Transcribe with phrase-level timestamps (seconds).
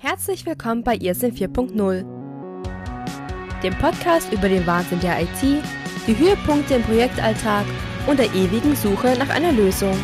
[0.00, 2.04] Herzlich willkommen bei Irrsinn 4.0,
[3.64, 5.42] dem Podcast über den Wahnsinn der IT,
[6.06, 7.64] die Höhepunkte im Projektalltag
[8.06, 9.96] und der ewigen Suche nach einer Lösung.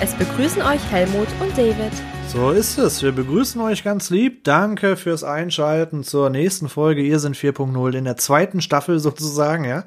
[0.00, 1.92] Es begrüßen euch Helmut und David.
[2.26, 3.04] So ist es.
[3.04, 4.42] Wir begrüßen euch ganz lieb.
[4.42, 9.84] Danke fürs Einschalten zur nächsten Folge Ihr sind 4.0 in der zweiten Staffel sozusagen, ja.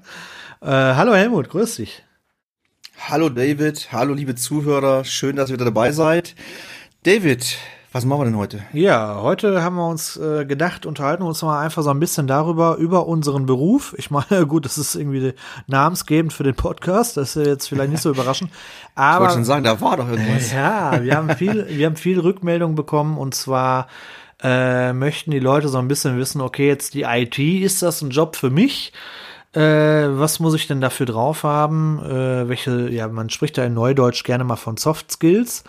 [0.61, 2.05] Äh, hallo Helmut, grüß dich.
[3.07, 6.35] Hallo David, hallo liebe Zuhörer, schön, dass ihr wieder dabei seid.
[7.03, 7.57] David,
[7.91, 8.61] was machen wir denn heute?
[8.71, 12.27] Ja, heute haben wir uns äh, gedacht, unterhalten wir uns mal einfach so ein bisschen
[12.27, 13.95] darüber, über unseren Beruf.
[13.97, 15.33] Ich meine, gut, das ist irgendwie
[15.65, 18.51] namensgebend für den Podcast, das ist jetzt vielleicht nicht so überraschend.
[18.93, 20.51] Aber, ich wollte schon sagen, da war doch irgendwas.
[20.53, 23.87] Ja, wir haben viel, wir haben viel Rückmeldung bekommen und zwar
[24.43, 28.11] äh, möchten die Leute so ein bisschen wissen, okay, jetzt die IT, ist das ein
[28.11, 28.93] Job für mich?
[29.53, 31.99] Äh, was muss ich denn dafür drauf haben?
[32.03, 35.63] Äh, welche, ja, man spricht da in Neudeutsch gerne mal von Soft Skills.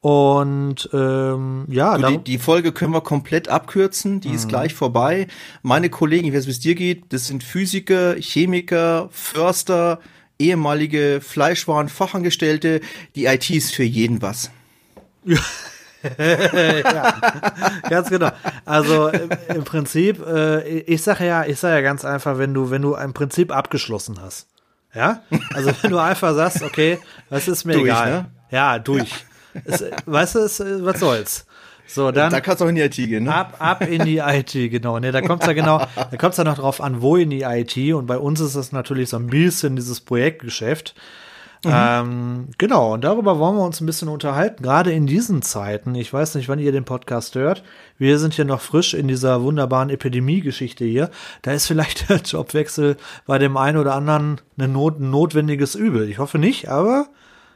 [0.00, 4.34] Und ähm, ja, du, die, die, Folge können wir komplett abkürzen, die mhm.
[4.34, 5.26] ist gleich vorbei.
[5.62, 9.98] Meine Kollegen, ich weiß, wie es dir geht, das sind Physiker, Chemiker, Förster,
[10.38, 12.82] ehemalige Fleischwarenfachangestellte.
[13.16, 14.50] Die IT ist für jeden was.
[15.24, 15.38] Ja.
[16.18, 17.14] ja,
[17.88, 18.30] ganz genau.
[18.64, 22.70] Also im, im Prinzip, äh, ich sage ja, ich sage ja ganz einfach, wenn du,
[22.70, 24.48] wenn du ein Prinzip abgeschlossen hast,
[24.94, 25.22] ja,
[25.54, 26.98] also wenn du einfach sagst, okay,
[27.30, 28.26] das ist mir durch, egal, ne?
[28.50, 29.10] ja, durch.
[29.64, 31.46] Es, weißt du, es, was soll's?
[31.86, 32.30] So, dann.
[32.30, 33.34] Da kannst du auch in die IT gehen, ne?
[33.34, 34.98] Ab, ab in die IT, genau.
[34.98, 37.76] Ne, da kommt's ja genau, da kommt's ja noch drauf an, wo in die IT.
[37.94, 40.94] Und bei uns ist es natürlich so ein bisschen dieses Projektgeschäft.
[41.64, 41.72] Mhm.
[41.72, 45.94] Ähm, genau, und darüber wollen wir uns ein bisschen unterhalten, gerade in diesen Zeiten.
[45.94, 47.62] Ich weiß nicht, wann ihr den Podcast hört.
[47.98, 51.10] Wir sind hier noch frisch in dieser wunderbaren Epidemie-Geschichte hier.
[51.42, 56.08] Da ist vielleicht der Jobwechsel bei dem einen oder anderen eine Not, ein notwendiges Übel.
[56.08, 57.08] Ich hoffe nicht, aber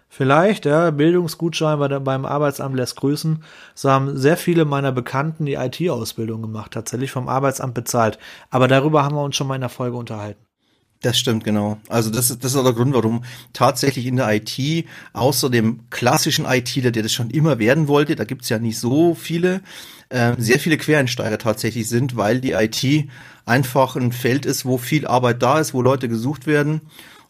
[0.08, 3.44] vielleicht, ja, Bildungsgutschein bei der, beim Arbeitsamt lässt grüßen.
[3.74, 8.18] So haben sehr viele meiner Bekannten die IT-Ausbildung gemacht, tatsächlich vom Arbeitsamt bezahlt.
[8.50, 10.49] Aber darüber haben wir uns schon mal in der Folge unterhalten.
[11.02, 11.78] Das stimmt, genau.
[11.88, 13.24] Also das ist, das ist auch der Grund, warum
[13.54, 14.84] tatsächlich in der IT,
[15.14, 19.14] außer dem klassischen ITler, der das schon immer werden wollte, da gibt's ja nicht so
[19.14, 19.62] viele,
[20.10, 23.08] äh, sehr viele Quereinsteiger tatsächlich sind, weil die IT
[23.46, 26.82] einfach ein Feld ist, wo viel Arbeit da ist, wo Leute gesucht werden.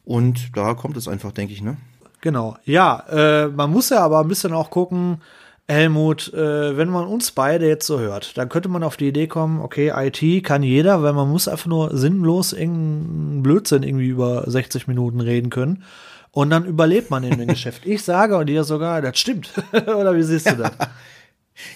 [0.04, 1.76] Und da kommt es einfach, denke ich, ne?
[2.22, 2.56] Genau.
[2.64, 5.22] Ja, äh, man muss ja aber ein bisschen auch gucken,
[5.70, 9.26] Helmut, äh, wenn man uns beide jetzt so hört, dann könnte man auf die Idee
[9.28, 14.44] kommen, okay, IT kann jeder, weil man muss einfach nur sinnlos irgendeinen Blödsinn irgendwie über
[14.50, 15.84] 60 Minuten reden können.
[16.32, 17.86] Und dann überlebt man in dem Geschäft.
[17.86, 19.52] Ich sage und ihr sogar, das stimmt.
[19.72, 20.72] Oder wie siehst du das?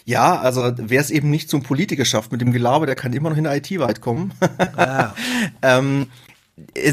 [0.06, 3.28] Ja, also wer es eben nicht zum Politiker schafft mit dem Gelaber, der kann immer
[3.28, 4.32] noch in der IT weit kommen.
[4.78, 5.14] Ja,
[5.60, 6.06] ähm,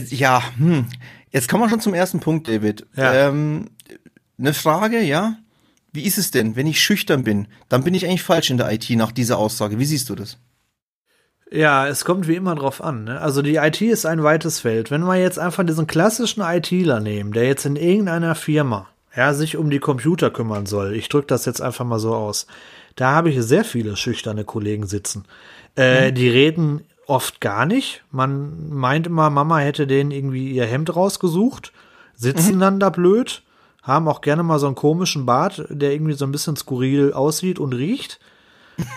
[0.10, 0.88] ja hm.
[1.30, 2.86] jetzt kommen wir schon zum ersten Punkt, David.
[2.98, 3.30] Ja.
[3.30, 3.70] Ähm,
[4.38, 5.38] eine Frage, ja.
[5.94, 7.48] Wie ist es denn, wenn ich schüchtern bin?
[7.68, 9.78] Dann bin ich eigentlich falsch in der IT nach dieser Aussage.
[9.78, 10.38] Wie siehst du das?
[11.52, 13.04] Ja, es kommt wie immer drauf an.
[13.04, 13.20] Ne?
[13.20, 14.90] Also die IT ist ein weites Feld.
[14.90, 19.58] Wenn wir jetzt einfach diesen klassischen ITler nehmen, der jetzt in irgendeiner Firma ja, sich
[19.58, 22.48] um die Computer kümmern soll, ich drücke das jetzt einfach mal so aus,
[22.96, 25.26] da habe ich sehr viele schüchterne Kollegen sitzen.
[25.76, 26.16] Äh, mhm.
[26.16, 28.04] Die reden oft gar nicht.
[28.12, 31.74] Man meint immer, Mama hätte denen irgendwie ihr Hemd rausgesucht,
[32.16, 32.60] sitzen mhm.
[32.62, 33.44] dann da blöd
[33.82, 37.60] haben auch gerne mal so einen komischen Bart, der irgendwie so ein bisschen skurril aussieht
[37.60, 38.20] und riecht.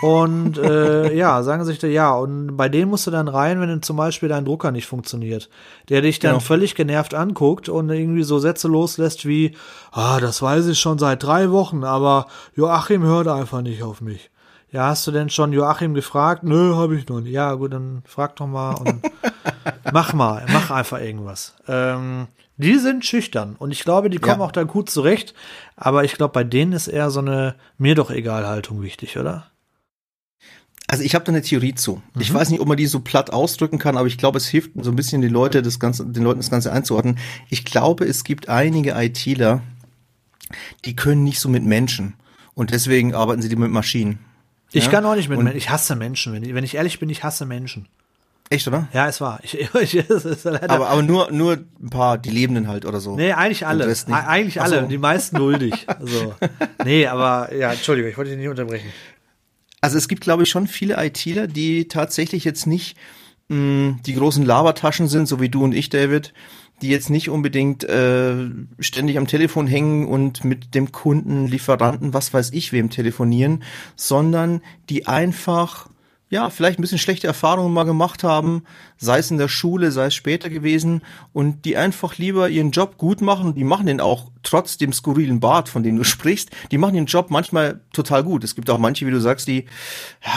[0.03, 3.83] Und äh, ja, sagen sich da, ja, und bei denen musst du dann rein, wenn
[3.83, 5.49] zum Beispiel dein Drucker nicht funktioniert.
[5.89, 6.41] Der dich dann genau.
[6.41, 9.56] völlig genervt anguckt und irgendwie so Sätze loslässt wie,
[9.93, 14.31] ah, das weiß ich schon seit drei Wochen, aber Joachim hört einfach nicht auf mich.
[14.71, 16.43] Ja, hast du denn schon Joachim gefragt?
[16.43, 17.33] Nö, habe ich noch nicht.
[17.33, 19.03] Ja, gut, dann frag doch mal und
[19.93, 21.55] mach mal, mach einfach irgendwas.
[21.69, 24.47] Ähm, die sind schüchtern und ich glaube, die kommen ja.
[24.47, 25.34] auch da gut zurecht.
[25.76, 29.50] Aber ich glaube, bei denen ist eher so eine mir doch egal Haltung wichtig, oder?
[30.87, 32.03] Also ich habe da eine Theorie zu.
[32.15, 32.20] Mhm.
[32.20, 34.72] Ich weiß nicht, ob man die so platt ausdrücken kann, aber ich glaube, es hilft
[34.76, 37.19] so ein bisschen die Leute, das Ganze, den Leuten das Ganze einzuordnen.
[37.48, 39.62] Ich glaube, es gibt einige ITler,
[40.84, 42.15] die können nicht so mit Menschen
[42.54, 44.21] und deswegen arbeiten sie die mit Maschinen.
[44.72, 44.91] Ich ja?
[44.91, 45.57] kann auch nicht mit Menschen.
[45.57, 46.33] Ich hasse Menschen.
[46.33, 47.89] Wenn ich, wenn ich ehrlich bin, ich hasse Menschen.
[48.51, 48.89] Echt, oder?
[48.93, 49.41] Ja, es war.
[49.43, 53.17] Ich, ich, es aber, aber nur, nur ein paar, die Lebenden halt oder so.
[53.17, 53.93] Nee, eigentlich alle.
[54.09, 54.83] Eigentlich alle.
[54.83, 54.87] So.
[54.87, 55.87] Die meisten duldig.
[55.99, 56.35] Also,
[56.85, 58.89] nee, aber ja, Entschuldigung, ich wollte dich nicht unterbrechen.
[59.81, 62.97] Also es gibt, glaube ich, schon viele ITler, die tatsächlich jetzt nicht
[63.49, 66.33] mh, mm, die großen Labertaschen sind, so wie du und ich, David,
[66.83, 68.35] die jetzt nicht unbedingt äh,
[68.79, 73.63] ständig am Telefon hängen und mit dem Kunden, Lieferanten, was weiß ich wem telefonieren,
[73.97, 75.89] sondern die einfach
[76.30, 78.65] ja, vielleicht ein bisschen schlechte Erfahrungen mal gemacht haben,
[78.97, 82.97] sei es in der Schule, sei es später gewesen, und die einfach lieber ihren Job
[82.97, 83.54] gut machen.
[83.54, 87.06] Die machen den auch trotz dem skurrilen Bart, von dem du sprichst, die machen den
[87.06, 88.42] Job manchmal total gut.
[88.42, 89.66] Es gibt auch manche, wie du sagst, die,
[90.24, 90.32] ja,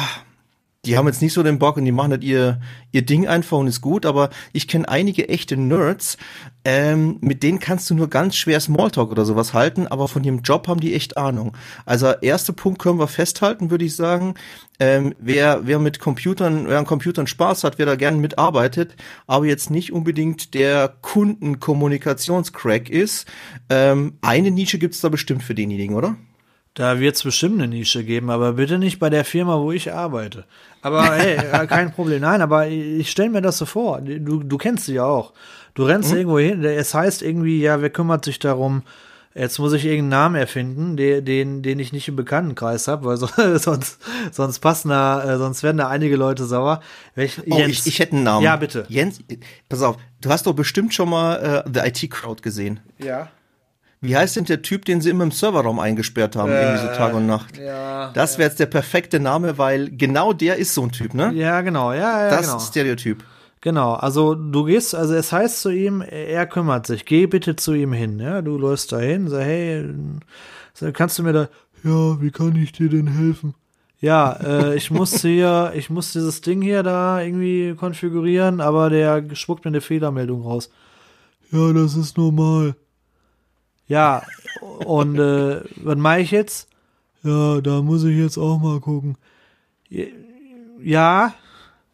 [0.87, 2.61] die haben jetzt nicht so den Bock und die machen halt ihr,
[2.91, 6.17] ihr Ding einfach und ist gut, aber ich kenne einige echte Nerds,
[6.63, 10.41] ähm, mit denen kannst du nur ganz schwer Smalltalk oder sowas halten, aber von ihrem
[10.41, 11.55] Job haben die echt Ahnung.
[11.85, 14.35] Also erster Punkt können wir festhalten, würde ich sagen.
[14.79, 18.95] Ähm, wer, wer mit Computern, wer an Computern Spaß hat, wer da gerne mitarbeitet,
[19.27, 23.27] aber jetzt nicht unbedingt der Kundenkommunikationscrack ist,
[23.69, 26.15] ähm, eine Nische gibt's da bestimmt für denjenigen, oder?
[26.77, 29.91] Da wird es bestimmt eine Nische geben, aber bitte nicht bei der Firma, wo ich
[29.91, 30.45] arbeite.
[30.83, 32.21] Aber hey, kein Problem.
[32.21, 33.99] Nein, aber ich stelle mir das so vor.
[33.99, 35.33] Du, du kennst sie ja auch.
[35.73, 36.17] Du rennst mhm.
[36.17, 38.83] irgendwo hin, es heißt irgendwie, ja, wer kümmert sich darum?
[39.33, 43.17] Jetzt muss ich irgendeinen Namen erfinden, den, den, den ich nicht im Bekanntenkreis habe, weil
[43.17, 43.27] so,
[43.57, 43.99] sonst,
[44.31, 46.81] sonst passen da, äh, sonst werden da einige Leute sauer.
[47.15, 47.57] Welch, oh.
[47.65, 48.43] Ich, ich hätte einen Namen.
[48.43, 48.85] Ja, bitte.
[48.87, 49.19] Jens,
[49.67, 52.81] pass auf, du hast doch bestimmt schon mal äh, The IT Crowd gesehen.
[52.99, 53.29] Ja.
[53.99, 56.93] Wie heißt denn der Typ, den sie immer im Serverraum eingesperrt haben, äh, irgendwie so
[56.93, 57.57] Tag und Nacht?
[57.57, 61.31] Ja, das wäre jetzt der perfekte Name, weil genau der ist so ein Typ, ne?
[61.33, 62.29] Ja, genau, ja, ja.
[62.29, 62.57] Das genau.
[62.57, 63.23] ist Stereotyp.
[63.61, 67.73] Genau, also du gehst, also es heißt zu ihm, er kümmert sich, geh bitte zu
[67.73, 69.83] ihm hin, ja, du läufst da hin, sag, hey,
[70.93, 71.49] kannst du mir da,
[71.83, 73.55] ja, wie kann ich dir denn helfen?
[73.99, 79.23] Ja, äh, ich muss hier, ich muss dieses Ding hier da irgendwie konfigurieren, aber der
[79.33, 80.69] spuckt mir eine Fehlermeldung raus.
[81.51, 82.75] Ja, das ist normal.
[83.87, 84.23] Ja,
[84.61, 86.67] und äh, was mache ich jetzt?
[87.23, 89.17] Ja, da muss ich jetzt auch mal gucken.
[90.81, 91.33] Ja,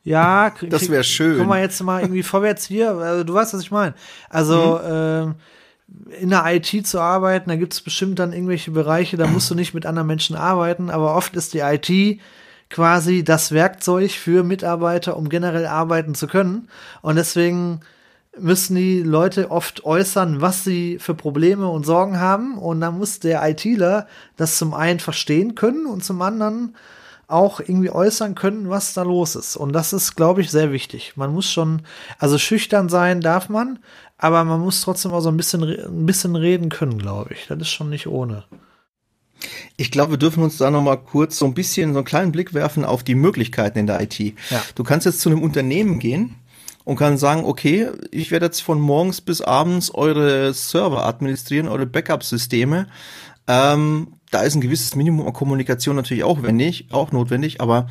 [0.04, 0.50] ja.
[0.50, 1.38] Krieg, das wäre schön.
[1.38, 2.92] Kommen wir jetzt mal irgendwie vorwärts hier.
[2.92, 3.94] Also, du weißt, was ich meine.
[4.30, 5.36] Also, mhm.
[6.10, 9.50] äh, in der IT zu arbeiten, da gibt es bestimmt dann irgendwelche Bereiche, da musst
[9.52, 12.20] du nicht mit anderen Menschen arbeiten, aber oft ist die IT
[12.70, 16.68] quasi das Werkzeug für Mitarbeiter, um generell arbeiten zu können.
[17.02, 17.82] Und deswegen
[18.40, 22.58] müssen die Leute oft äußern, was sie für Probleme und Sorgen haben.
[22.58, 24.08] Und dann muss der ITler
[24.38, 26.76] das zum einen verstehen können und zum anderen
[27.28, 29.56] auch irgendwie äußern können, was da los ist.
[29.56, 31.14] Und das ist, glaube ich, sehr wichtig.
[31.16, 31.84] Man muss schon,
[32.20, 33.80] also schüchtern sein darf man,
[34.18, 37.48] aber man muss trotzdem auch so ein bisschen, ein bisschen reden können, glaube ich.
[37.48, 38.44] Das ist schon nicht ohne.
[39.78, 42.32] Ich glaube, wir dürfen uns da noch mal kurz so ein bisschen so einen kleinen
[42.32, 44.20] Blick werfen auf die Möglichkeiten in der IT.
[44.20, 44.34] Ja.
[44.76, 46.36] Du kannst jetzt zu einem Unternehmen gehen
[46.84, 51.86] und kann sagen, okay, ich werde jetzt von morgens bis abends eure Server administrieren, eure
[51.86, 52.88] Backup-Systeme.
[53.48, 57.88] Ähm, da ist ein gewisses Minimum an Kommunikation natürlich auch wendig, auch notwendig, aber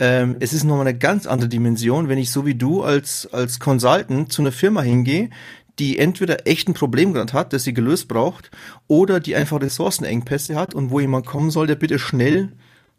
[0.00, 3.60] ähm, es ist nochmal eine ganz andere Dimension, wenn ich so wie du als, als
[3.60, 5.30] Consultant zu einer Firma hingehe,
[5.78, 8.50] die entweder echt ein Problem gerade hat, das sie gelöst braucht,
[8.86, 12.52] oder die einfach Ressourcenengpässe hat und wo jemand kommen soll, der bitte schnell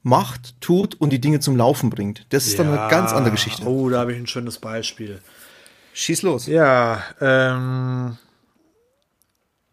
[0.03, 2.25] macht, tut und die Dinge zum Laufen bringt.
[2.29, 2.63] Das ist ja.
[2.63, 3.65] dann eine ganz andere Geschichte.
[3.65, 5.19] Oh, da habe ich ein schönes Beispiel.
[5.97, 6.45] Schieß los.
[6.47, 8.17] Ja, ähm,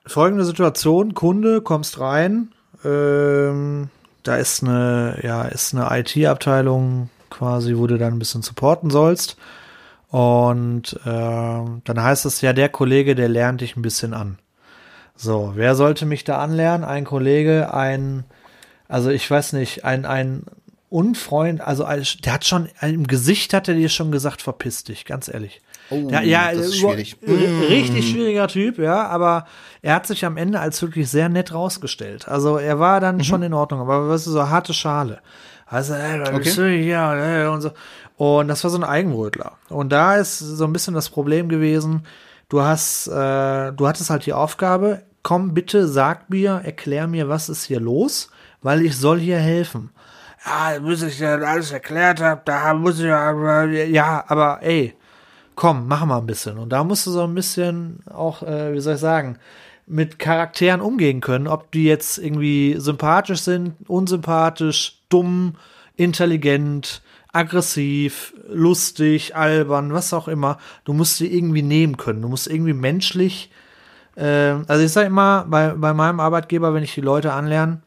[0.07, 2.53] folgende Situation: Kunde, kommst rein,
[2.85, 3.91] ähm,
[4.23, 9.37] da ist eine, ja, ist eine IT-Abteilung quasi, wo du dann ein bisschen supporten sollst.
[10.11, 14.39] Und äh, dann heißt es ja, der Kollege, der lernt dich ein bisschen an.
[15.17, 16.85] So, wer sollte mich da anlernen?
[16.85, 18.23] Ein Kollege, ein,
[18.87, 20.45] also ich weiß nicht, ein, ein
[20.89, 21.85] Unfreund, also
[22.23, 25.63] der hat schon, im Gesicht hat er dir schon gesagt, verpiss dich, ganz ehrlich.
[25.93, 27.17] Oh, ja, ja, das ist schwierig.
[27.23, 28.13] Richtig mm.
[28.13, 29.47] schwieriger Typ, ja, aber
[29.83, 32.29] er hat sich am Ende als wirklich sehr nett rausgestellt.
[32.29, 33.25] Also er war dann mhm.
[33.25, 35.21] schon in Ordnung, aber was ist so harte Schale.
[35.67, 37.71] Also, ey, da bist du hier und so.
[38.17, 39.53] Und das war so ein Eigenbrötler.
[39.69, 42.07] Und da ist so ein bisschen das Problem gewesen,
[42.49, 47.49] du hast, äh, du hattest halt die Aufgabe, komm bitte, sag mir, erklär mir, was
[47.49, 48.29] ist hier los,
[48.61, 49.91] weil ich soll hier helfen.
[50.45, 54.95] Ja, bis ich dir alles erklärt habe, da muss ich ja, ja, aber ey,
[55.55, 56.59] komm, mach mal ein bisschen.
[56.59, 59.39] Und da musst du so ein bisschen auch, äh, wie soll ich sagen,
[59.87, 65.57] mit Charakteren umgehen können, ob die jetzt irgendwie sympathisch sind, unsympathisch, dumm,
[65.97, 70.59] intelligent, aggressiv, lustig, albern, was auch immer.
[70.85, 72.23] Du musst sie irgendwie nehmen können.
[72.23, 73.51] Du musst irgendwie menschlich,
[74.17, 77.81] äh, also ich sage immer, bei, bei meinem Arbeitgeber, wenn ich die Leute anlerne,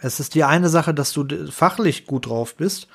[0.00, 2.88] es ist die eine Sache, dass du fachlich gut drauf bist,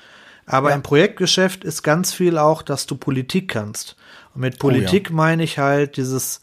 [0.46, 0.76] aber ja.
[0.76, 3.96] im Projektgeschäft ist ganz viel auch, dass du Politik kannst.
[4.34, 5.16] Und mit Politik oh, ja.
[5.16, 6.40] meine ich halt dieses,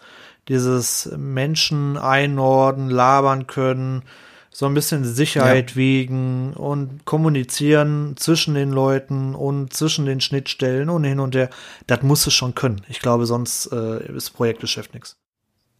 [0.48, 4.04] dieses Menschen einordnen, labern können,
[4.52, 5.76] so ein bisschen Sicherheit ja.
[5.78, 11.50] wiegen und kommunizieren zwischen den Leuten und zwischen den Schnittstellen und hin und her.
[11.88, 12.82] Das musst du schon können.
[12.90, 15.16] Ich glaube, sonst äh, ist Projektgeschäft nichts.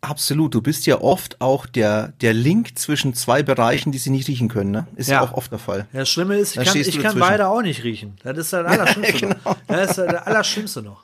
[0.02, 0.56] Absolut.
[0.56, 4.48] Du bist ja oft auch der, der Link zwischen zwei Bereichen, die sie nicht riechen
[4.48, 4.72] können.
[4.72, 4.88] Ne?
[4.96, 5.88] Ist ja, auch oft der Fall.
[5.92, 8.16] Ja, das Schlimme ist, ich kann, ich kann beide auch nicht riechen.
[8.24, 9.36] Das ist das Allerschlimmste genau.
[9.44, 9.58] noch.
[9.68, 11.04] Das ist das Allerschlimmste noch.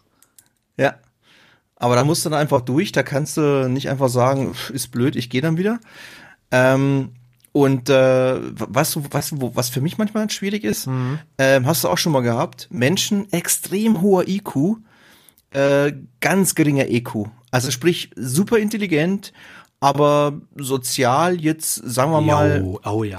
[0.78, 0.96] Ja.
[1.76, 2.94] Aber da musst du dann einfach durch.
[2.94, 5.80] Da kannst du nicht einfach sagen, ist blöd, ich gehe dann wieder.
[6.52, 7.12] Ähm,
[7.52, 11.20] und äh, was, was, was für mich manchmal schwierig ist, mhm.
[11.38, 14.78] ähm, hast du auch schon mal gehabt, Menschen extrem hoher IQ,
[15.52, 17.28] äh, ganz geringer EQ.
[17.56, 19.32] Also sprich, super intelligent,
[19.80, 22.60] aber sozial jetzt, sagen wir mal.
[22.60, 23.16] Jo, oh ja.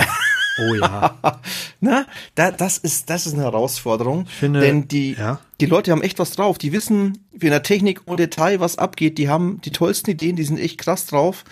[0.59, 1.19] Oh ja.
[1.81, 4.27] Na, da, das ist, das ist eine Herausforderung.
[4.27, 5.41] Finde, denn die, ja.
[5.61, 6.59] die Leute haben echt was drauf.
[6.59, 9.17] Die wissen, wie in der Technik und Detail was abgeht.
[9.17, 11.45] Die haben die tollsten Ideen, die sind echt krass drauf.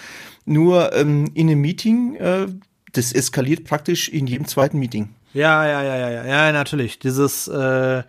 [0.45, 2.47] Nur ähm, in einem Meeting, äh,
[2.93, 5.14] das eskaliert praktisch in jedem zweiten Meeting.
[5.33, 6.99] Ja, ja, ja, ja, ja, ja, natürlich.
[6.99, 8.03] Dieses, äh,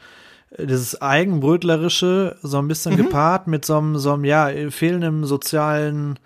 [0.57, 2.97] dieses Eigenbrötlerische, so ein bisschen mhm.
[2.97, 6.19] gepaart mit so einem, so einem, ja, fehlendem sozialen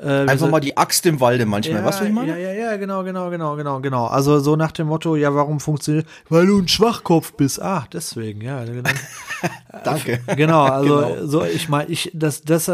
[0.00, 2.30] äh, Einfach mal die Axt im Walde manchmal, ja, was ich meine?
[2.30, 4.06] Ja, ja, ja, genau, genau, genau, genau, genau.
[4.06, 7.60] Also so nach dem Motto, ja, warum funktioniert, weil du ein Schwachkopf bist.
[7.60, 8.64] Ah, deswegen, ja.
[8.64, 8.88] Genau.
[9.84, 10.20] Danke.
[10.36, 11.26] Genau, also genau.
[11.26, 12.70] so, ich meine, ich, das, das,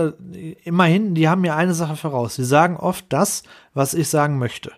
[0.64, 2.34] immerhin, die haben mir eine Sache voraus.
[2.34, 4.72] Sie sagen oft das, was ich sagen möchte.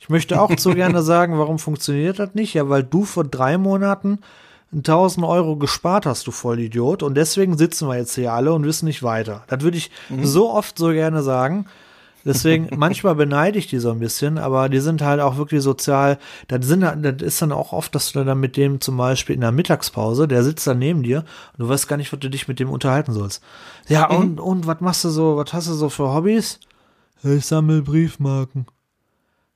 [0.00, 2.54] Ich möchte auch so gerne sagen, warum funktioniert das nicht?
[2.54, 4.18] Ja, weil du vor drei Monaten
[4.74, 7.02] 1000 Euro gespart hast, du Vollidiot.
[7.02, 9.44] Und deswegen sitzen wir jetzt hier alle und wissen nicht weiter.
[9.48, 10.24] Das würde ich mhm.
[10.24, 11.66] so oft so gerne sagen.
[12.24, 16.18] Deswegen, manchmal beneide ich die so ein bisschen, aber die sind halt auch wirklich sozial.
[16.48, 19.40] Das, sind, das ist dann auch oft, dass du dann mit dem zum Beispiel in
[19.40, 22.48] der Mittagspause, der sitzt dann neben dir und du weißt gar nicht, was du dich
[22.48, 23.42] mit dem unterhalten sollst.
[23.88, 24.16] Ja, mhm.
[24.16, 26.60] und, und was machst du so, was hast du so für Hobbys?
[27.22, 28.66] Ich sammle Briefmarken.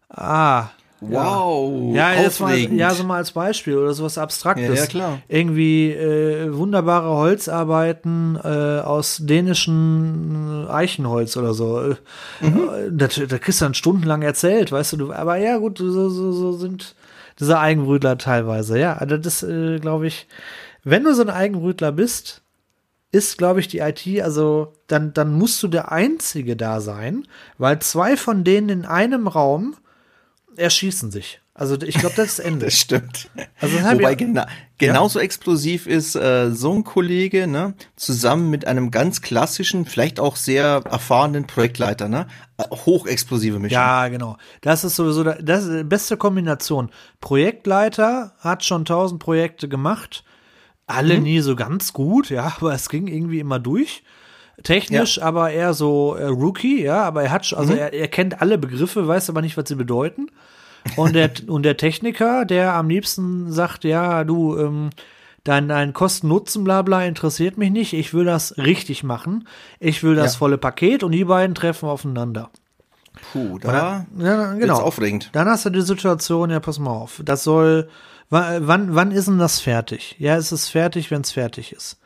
[0.09, 0.69] Ah,
[1.01, 1.95] Wow.
[1.95, 4.69] Ja, jetzt mal, ja, so mal als Beispiel oder sowas Abstraktes.
[4.69, 5.19] Ja, ja klar.
[5.29, 11.81] Irgendwie äh, wunderbare Holzarbeiten äh, aus dänischen Eichenholz oder so.
[11.81, 11.97] Äh,
[12.41, 12.71] mhm.
[12.91, 15.13] Da, da kriegst du dann stundenlang erzählt, weißt du.
[15.13, 16.95] Aber ja, gut, so, so, so sind
[17.39, 18.79] diese Eigenbrütler teilweise.
[18.79, 20.27] Ja, also das ist, äh, glaube ich,
[20.83, 22.43] wenn du so ein Eigenbrütler bist,
[23.13, 27.27] ist, glaube ich, die IT, also dann, dann musst du der Einzige da sein,
[27.59, 29.77] weil zwei von denen in einem Raum
[30.57, 31.41] erschießen sich.
[31.55, 32.67] Also ich glaube, das ist Ende.
[32.67, 33.31] das stimmt.
[33.61, 34.47] Also das Wobei gena
[34.79, 35.25] genauso ja?
[35.25, 40.83] explosiv ist äh, so ein Kollege, ne, zusammen mit einem ganz klassischen, vielleicht auch sehr
[40.85, 42.27] erfahrenen Projektleiter, ne,
[42.59, 43.75] hochexplosive Mischung.
[43.75, 44.37] Ja, genau.
[44.61, 46.91] Das ist sowieso da, das ist die beste Kombination.
[47.21, 50.25] Projektleiter hat schon tausend Projekte gemacht,
[50.87, 51.23] alle mhm.
[51.23, 54.03] nie so ganz gut, ja, aber es ging irgendwie immer durch.
[54.63, 55.25] Technisch, ja.
[55.25, 57.79] aber eher so äh, Rookie, ja, aber er hat, also mhm.
[57.79, 60.31] er, er kennt alle Begriffe, weiß aber nicht, was sie bedeuten.
[60.97, 64.91] Und der, und der Techniker, der am liebsten sagt, ja, du, ähm,
[65.45, 67.93] dein, dein Kosten-Nutzen, bla bla, interessiert mich nicht.
[67.93, 69.47] Ich will das richtig machen.
[69.79, 70.39] Ich will das ja.
[70.39, 72.51] volle Paket und die beiden treffen aufeinander.
[73.33, 74.81] Puh, da dann, ja, genau.
[74.81, 75.31] aufregend.
[75.33, 77.21] Dann hast du die Situation, ja, pass mal auf.
[77.25, 77.89] Das soll,
[78.31, 80.17] wann, wann ist denn das fertig?
[80.19, 81.99] Ja, es ist fertig, wenn es fertig ist.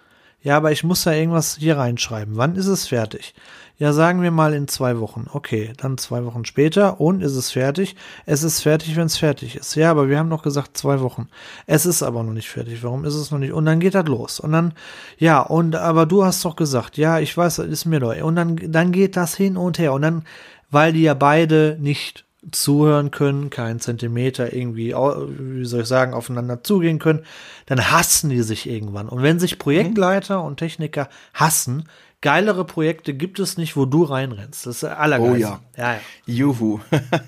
[0.43, 2.37] Ja, aber ich muss da irgendwas hier reinschreiben.
[2.37, 3.35] Wann ist es fertig?
[3.77, 5.27] Ja, sagen wir mal in zwei Wochen.
[5.33, 7.97] Okay, dann zwei Wochen später und ist es fertig?
[8.27, 9.75] Es ist fertig, wenn es fertig ist.
[9.75, 11.29] Ja, aber wir haben doch gesagt zwei Wochen.
[11.67, 12.83] Es ist aber noch nicht fertig.
[12.83, 13.53] Warum ist es noch nicht?
[13.53, 14.39] Und dann geht das los.
[14.39, 14.75] Und dann,
[15.19, 18.15] ja, und aber du hast doch gesagt, ja, ich weiß, das ist mir doch.
[18.23, 19.93] Und dann, dann geht das hin und her.
[19.95, 20.25] Und dann,
[20.71, 26.63] weil die ja beide nicht zuhören können, keinen Zentimeter irgendwie, wie soll ich sagen, aufeinander
[26.63, 27.25] zugehen können,
[27.67, 29.09] dann hassen die sich irgendwann.
[29.09, 31.85] Und wenn sich Projektleiter und Techniker hassen,
[32.23, 34.67] geilere Projekte gibt es nicht, wo du reinrennst.
[34.67, 35.39] Das ist der allergeilste.
[35.39, 35.61] Oh ja.
[35.77, 36.01] ja, ja.
[36.27, 36.81] Juhu.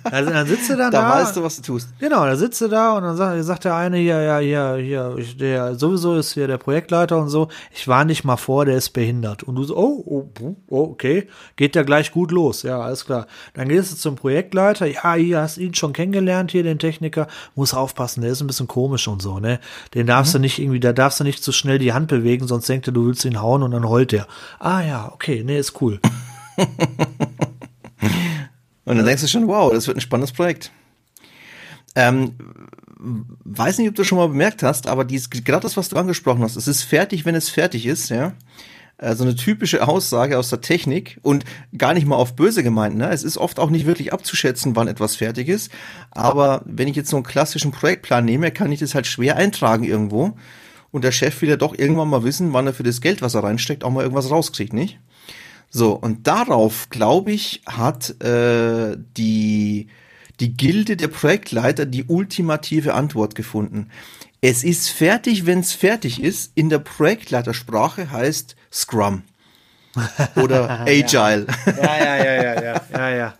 [0.05, 1.03] also dann sitzt du dann da.
[1.03, 1.89] Da weißt du, was du tust.
[1.99, 5.15] Genau, da sitzt du da und dann sagt, sagt der eine hier, ja, hier, hier,
[5.17, 7.49] ich, der sowieso ist hier der Projektleiter und so.
[7.75, 9.43] Ich war nicht mal vor, der ist behindert.
[9.43, 12.63] Und du so, oh, oh, oh okay, geht ja gleich gut los.
[12.63, 13.27] Ja, alles klar.
[13.55, 14.87] Dann gehst du zum Projektleiter.
[14.87, 17.29] Ja, hier hast ihn schon kennengelernt, hier den Techniker.
[17.55, 19.59] Muss aufpassen, der ist ein bisschen komisch und so, ne?
[19.95, 20.39] Den darfst mhm.
[20.39, 22.87] du nicht irgendwie, da darfst du nicht zu so schnell die Hand bewegen, sonst denkt
[22.89, 24.27] er, du willst ihn hauen und dann heult er.
[24.59, 26.01] Ah ja, okay, nee, ist cool.
[28.85, 30.71] Und dann denkst du schon, wow, das wird ein spannendes Projekt.
[31.95, 32.35] Ähm,
[32.99, 36.43] weiß nicht, ob du schon mal bemerkt hast, aber dies, gerade das, was du angesprochen
[36.43, 38.35] hast, es ist fertig, wenn es fertig ist, ja.
[38.99, 41.45] Also eine typische Aussage aus der Technik und
[41.77, 42.97] gar nicht mal auf böse gemeint.
[42.97, 43.09] Ne?
[43.11, 45.73] Es ist oft auch nicht wirklich abzuschätzen, wann etwas fertig ist.
[46.13, 49.83] Aber wenn ich jetzt so einen klassischen Projektplan nehme, kann ich das halt schwer eintragen
[49.83, 50.37] irgendwo.
[50.93, 53.35] Und der Chef will ja doch irgendwann mal wissen, wann er für das Geld, was
[53.35, 55.01] er reinsteckt, auch mal irgendwas rauskriegt, nicht?
[55.71, 59.89] So, und darauf, glaube ich, hat äh, die,
[60.39, 63.89] die Gilde der Projektleiter die ultimative Antwort gefunden.
[64.43, 66.53] Es ist fertig, wenn es fertig ist.
[66.57, 69.23] In der Projektleitersprache heißt Scrum.
[70.37, 71.47] oder Agile.
[71.67, 73.35] Ja, ja, ja, ja, ja, ja, ja.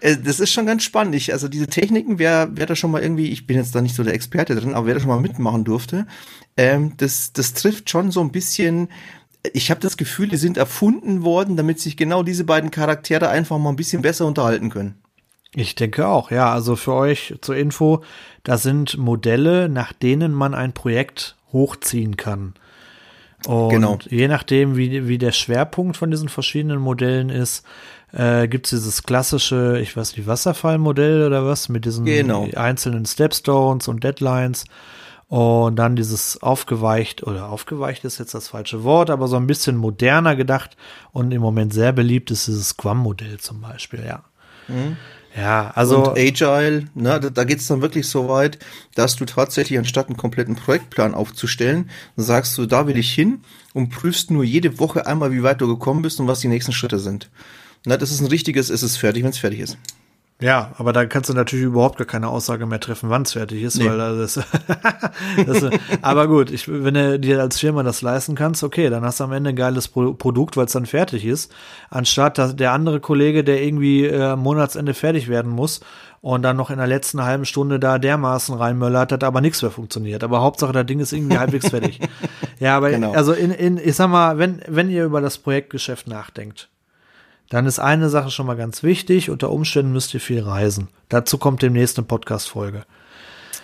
[0.00, 1.14] Äh, das ist schon ganz spannend.
[1.14, 3.94] Ich, also diese Techniken, wer, wer da schon mal irgendwie, ich bin jetzt da nicht
[3.94, 6.06] so der Experte drin, aber wer da schon mal mitmachen durfte,
[6.56, 8.88] ähm, das, das trifft schon so ein bisschen.
[9.52, 13.58] Ich habe das Gefühl, die sind erfunden worden, damit sich genau diese beiden Charaktere einfach
[13.58, 14.96] mal ein bisschen besser unterhalten können.
[15.54, 16.52] Ich denke auch, ja.
[16.52, 18.02] Also für euch zur Info,
[18.42, 22.54] da sind Modelle, nach denen man ein Projekt hochziehen kann.
[23.46, 23.98] Und genau.
[24.08, 27.64] je nachdem, wie, wie der Schwerpunkt von diesen verschiedenen Modellen ist,
[28.12, 32.48] äh, gibt es dieses klassische, ich weiß nicht, Wasserfallmodell oder was, mit diesen genau.
[32.54, 34.64] einzelnen Stepstones und Deadlines.
[35.28, 39.76] Und dann dieses aufgeweicht, oder aufgeweicht ist jetzt das falsche Wort, aber so ein bisschen
[39.76, 40.74] moderner gedacht
[41.12, 44.24] und im Moment sehr beliebt ist dieses Scrum-Modell zum Beispiel, ja.
[44.68, 44.96] Mhm.
[45.36, 46.08] Ja, also.
[46.08, 48.58] Und Agile, ne, da, da geht es dann wirklich so weit,
[48.94, 53.42] dass du tatsächlich anstatt einen kompletten Projektplan aufzustellen, sagst du, da will ich hin
[53.74, 56.72] und prüfst nur jede Woche einmal, wie weit du gekommen bist und was die nächsten
[56.72, 57.30] Schritte sind.
[57.84, 59.78] Na, das ist ein richtiges, es ist fertig, wenn es fertig ist.
[60.40, 63.60] Ja, aber da kannst du natürlich überhaupt gar keine Aussage mehr treffen, wann es fertig
[63.60, 63.86] ist, nee.
[63.86, 64.34] weil das,
[65.46, 65.64] das
[66.00, 69.24] aber gut, ich, wenn du dir als Firma das leisten kannst, okay, dann hast du
[69.24, 71.52] am Ende ein geiles Pro Produkt, weil es dann fertig ist,
[71.90, 75.80] anstatt dass der andere Kollege, der irgendwie äh, Monatsende fertig werden muss
[76.20, 79.72] und dann noch in der letzten halben Stunde da dermaßen reinmöllert, hat aber nichts mehr
[79.72, 80.22] funktioniert.
[80.22, 82.00] Aber Hauptsache, das Ding ist irgendwie halbwegs fertig.
[82.60, 83.12] Ja, aber genau.
[83.12, 86.68] also in, in, ich sag mal, wenn, wenn ihr über das Projektgeschäft nachdenkt,
[87.48, 89.30] dann ist eine Sache schon mal ganz wichtig.
[89.30, 90.88] Unter Umständen müsst ihr viel reisen.
[91.08, 92.84] Dazu kommt demnächst eine Podcast-Folge.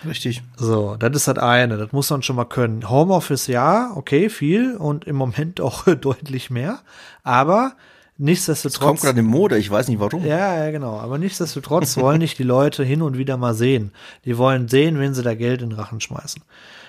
[0.05, 0.43] Richtig.
[0.57, 1.77] So, das ist das eine.
[1.77, 2.89] Das muss man schon mal können.
[2.89, 6.79] Homeoffice, ja, okay, viel und im Moment auch deutlich mehr.
[7.23, 7.73] Aber
[8.17, 8.79] nichtsdestotrotz.
[8.79, 10.25] Das kommt gerade in Mode, ich weiß nicht warum.
[10.25, 10.99] Ja, ja, genau.
[10.99, 13.91] Aber nichtsdestotrotz wollen nicht die Leute hin und wieder mal sehen.
[14.25, 16.41] Die wollen sehen, wenn sie da Geld in den Rachen schmeißen.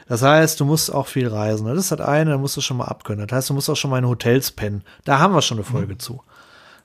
[0.09, 1.67] Das heißt, du musst auch viel reisen.
[1.67, 3.27] Das ist das eine, da musst du schon mal abkönnen.
[3.27, 4.83] Das heißt, du musst auch schon mal in Hotels pennen.
[5.05, 5.99] Da haben wir schon eine Folge mhm.
[5.99, 6.23] zu.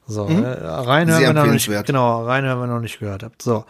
[0.08, 0.44] So, mhm.
[0.44, 3.42] äh, reinhören wir noch nicht, genau, reinhören wir noch nicht gehört habt.
[3.42, 3.66] So.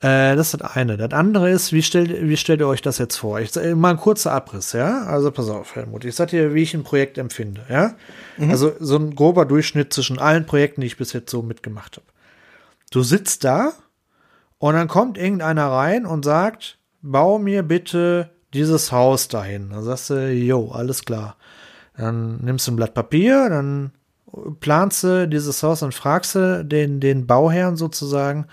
[0.00, 0.96] Äh, das ist das eine.
[0.96, 3.40] Das andere ist, wie stellt, wie stellt ihr euch das jetzt vor?
[3.40, 5.04] Ich, mal ein kurzer Abriss, ja?
[5.04, 6.04] Also pass auf, Helmut.
[6.04, 7.94] Ich sag dir, wie ich ein Projekt empfinde, ja?
[8.36, 8.50] Mhm.
[8.50, 12.06] Also so ein grober Durchschnitt zwischen allen Projekten, die ich bis jetzt so mitgemacht habe.
[12.90, 13.72] Du sitzt da
[14.58, 19.70] und dann kommt irgendeiner rein und sagt, bau mir bitte dieses Haus dahin.
[19.70, 21.36] Dann sagst du, jo, alles klar.
[21.96, 23.92] Dann nimmst du ein Blatt Papier, dann
[24.60, 28.46] planst du dieses Haus und fragst du den, den Bauherrn sozusagen,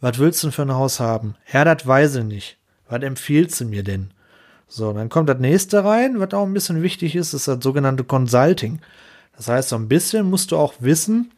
[0.00, 1.36] was willst du denn für ein Haus haben?
[1.52, 2.58] Ja, das weiß ich nicht.
[2.88, 4.10] Was empfiehlst du mir denn?
[4.66, 8.04] So, dann kommt das nächste rein, was auch ein bisschen wichtig ist, ist das sogenannte
[8.04, 8.80] Consulting.
[9.36, 11.32] Das heißt, so ein bisschen musst du auch wissen,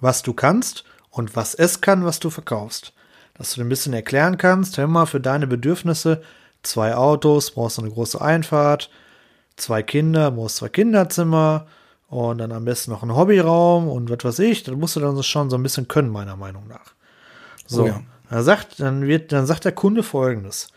[0.00, 2.92] was du kannst und was es kann, was du verkaufst.
[3.34, 6.22] Dass du ein bisschen erklären kannst, hör mal, für deine Bedürfnisse
[6.62, 8.90] zwei Autos, brauchst du eine große Einfahrt,
[9.56, 11.66] zwei Kinder, brauchst zwei Kinderzimmer,
[12.08, 14.62] und dann am besten noch ein Hobbyraum und was weiß ich.
[14.62, 16.94] Das musst du dann schon so ein bisschen können, meiner Meinung nach.
[17.66, 17.84] So.
[17.84, 18.02] Oh ja.
[18.30, 20.68] Dann sagt, dann wird, dann sagt der Kunde folgendes.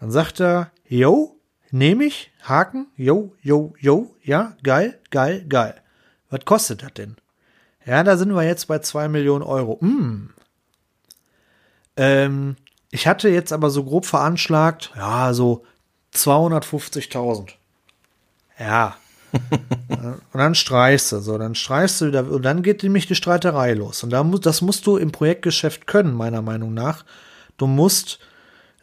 [0.00, 1.36] Dann sagt er, yo,
[1.70, 5.74] nehme ich, Haken, yo, yo, yo, ja, geil, geil, geil.
[6.30, 7.16] Was kostet das denn?
[7.84, 9.78] Ja, da sind wir jetzt bei zwei Millionen Euro.
[9.80, 10.30] Mm.
[11.96, 12.56] Ähm,
[12.90, 15.64] ich hatte jetzt aber so grob veranschlagt, ja, so
[16.14, 17.50] 250.000.
[18.58, 18.96] Ja,
[19.88, 23.74] und dann streichst du, so, dann streichst du wieder, und dann geht nämlich die Streiterei
[23.74, 24.02] los.
[24.02, 27.04] Und da muss, das musst du im Projektgeschäft können, meiner Meinung nach.
[27.56, 28.18] Du musst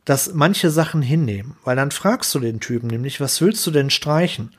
[0.06, 3.90] das manche Sachen hinnehmen, weil dann fragst du den Typen nämlich, was willst du denn
[3.90, 4.52] streichen?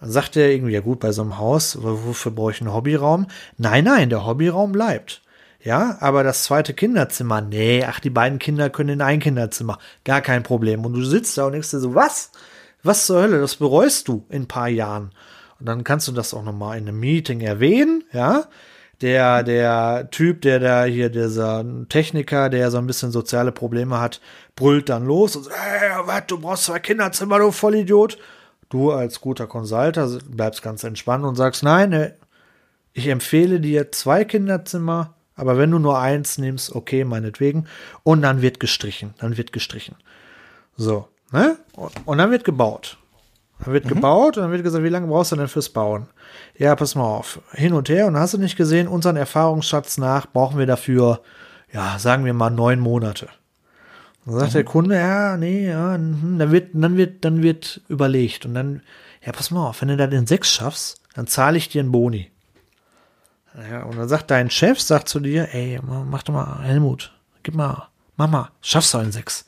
[0.00, 3.26] Dann sagt er irgendwie, ja gut, bei so einem Haus, wofür brauche ich einen Hobbyraum?
[3.58, 5.22] Nein, nein, der Hobbyraum bleibt.
[5.62, 9.78] Ja, aber das zweite Kinderzimmer, nee, ach, die beiden Kinder können in ein Kinderzimmer.
[10.04, 10.86] Gar kein Problem.
[10.86, 12.30] Und du sitzt da und denkst dir so, was?
[12.82, 15.10] Was zur Hölle, das bereust du in ein paar Jahren.
[15.60, 18.44] Und dann kannst du das auch nochmal in einem Meeting erwähnen, ja.
[19.02, 24.20] Der, der Typ, der da hier, dieser Techniker, der so ein bisschen soziale Probleme hat,
[24.56, 28.18] brüllt dann los und sagt, hey, was, du brauchst zwei Kinderzimmer, du Vollidiot.
[28.68, 32.12] Du als guter Consulter bleibst ganz entspannt und sagst, nein, äh,
[32.92, 37.66] ich empfehle dir zwei Kinderzimmer, aber wenn du nur eins nimmst, okay, meinetwegen.
[38.02, 39.96] Und dann wird gestrichen, dann wird gestrichen.
[40.76, 41.56] So, ne?
[42.04, 42.98] Und dann wird gebaut.
[43.64, 43.90] Dann wird mhm.
[43.90, 46.06] gebaut und dann wird gesagt, wie lange brauchst du denn fürs Bauen?
[46.56, 47.40] Ja, pass mal auf.
[47.52, 51.20] Hin und her und hast du nicht gesehen, unseren Erfahrungsschatz nach brauchen wir dafür,
[51.72, 53.28] ja, sagen wir mal neun Monate.
[54.24, 54.54] Dann sagt mhm.
[54.54, 58.82] der Kunde, ja, nee, ja, hm, dann wird, dann wird, dann wird überlegt und dann,
[59.24, 61.92] ja, pass mal auf, wenn du das in sechs schaffst, dann zahle ich dir einen
[61.92, 62.30] Boni.
[63.70, 67.54] Ja, und dann sagt dein Chef, sagt zu dir, ey, mach doch mal, Helmut, gib
[67.54, 69.44] mal, Mama, schaffst du in sechs.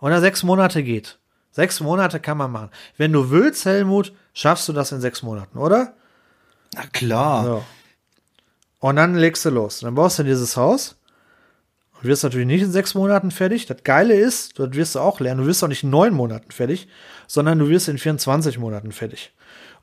[0.00, 1.18] Oder sechs Monate geht.
[1.56, 2.68] Sechs Monate kann man machen.
[2.98, 5.94] Wenn du willst, Helmut, schaffst du das in sechs Monaten, oder?
[6.74, 7.44] Na klar.
[7.44, 7.64] So.
[8.80, 9.80] Und dann legst du los.
[9.80, 10.96] Dann baust du dieses Haus.
[12.02, 13.64] Du wirst natürlich nicht in sechs Monaten fertig.
[13.64, 16.50] Das Geile ist, das wirst du auch lernen, du wirst auch nicht in neun Monaten
[16.50, 16.88] fertig,
[17.26, 19.32] sondern du wirst in 24 Monaten fertig.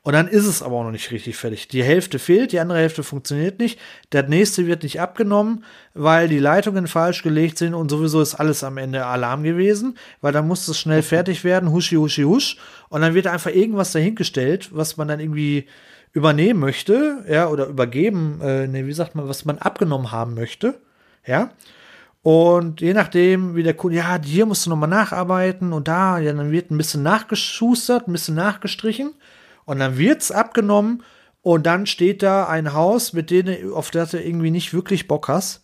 [0.04, 1.66] Und dann ist es aber auch noch nicht richtig fertig.
[1.68, 3.80] Die Hälfte fehlt, die andere Hälfte funktioniert nicht.
[4.10, 5.64] Das nächste wird nicht abgenommen,
[5.94, 10.34] weil die Leitungen falsch gelegt sind und sowieso ist alles am Ende Alarm gewesen, weil
[10.34, 12.58] dann muss es schnell fertig werden, huschi, huschi, husch.
[12.90, 15.68] Und dann wird einfach irgendwas dahingestellt, was man dann irgendwie
[16.12, 20.82] übernehmen möchte, ja, oder übergeben, äh, ne, wie sagt man, was man abgenommen haben möchte,
[21.24, 21.50] ja.
[22.22, 26.34] Und je nachdem, wie der Kunde, ja, hier musst du nochmal nacharbeiten und da, ja,
[26.34, 29.14] dann wird ein bisschen nachgeschustert, ein bisschen nachgestrichen
[29.64, 31.02] und dann wird's abgenommen
[31.42, 35.28] und dann steht da ein Haus, mit denen, auf das du irgendwie nicht wirklich Bock
[35.28, 35.62] hast,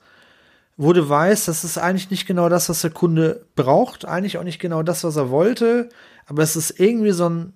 [0.77, 4.45] wo du weißt, das ist eigentlich nicht genau das, was der Kunde braucht, eigentlich auch
[4.45, 5.89] nicht genau das, was er wollte,
[6.27, 7.53] aber es ist irgendwie so ein,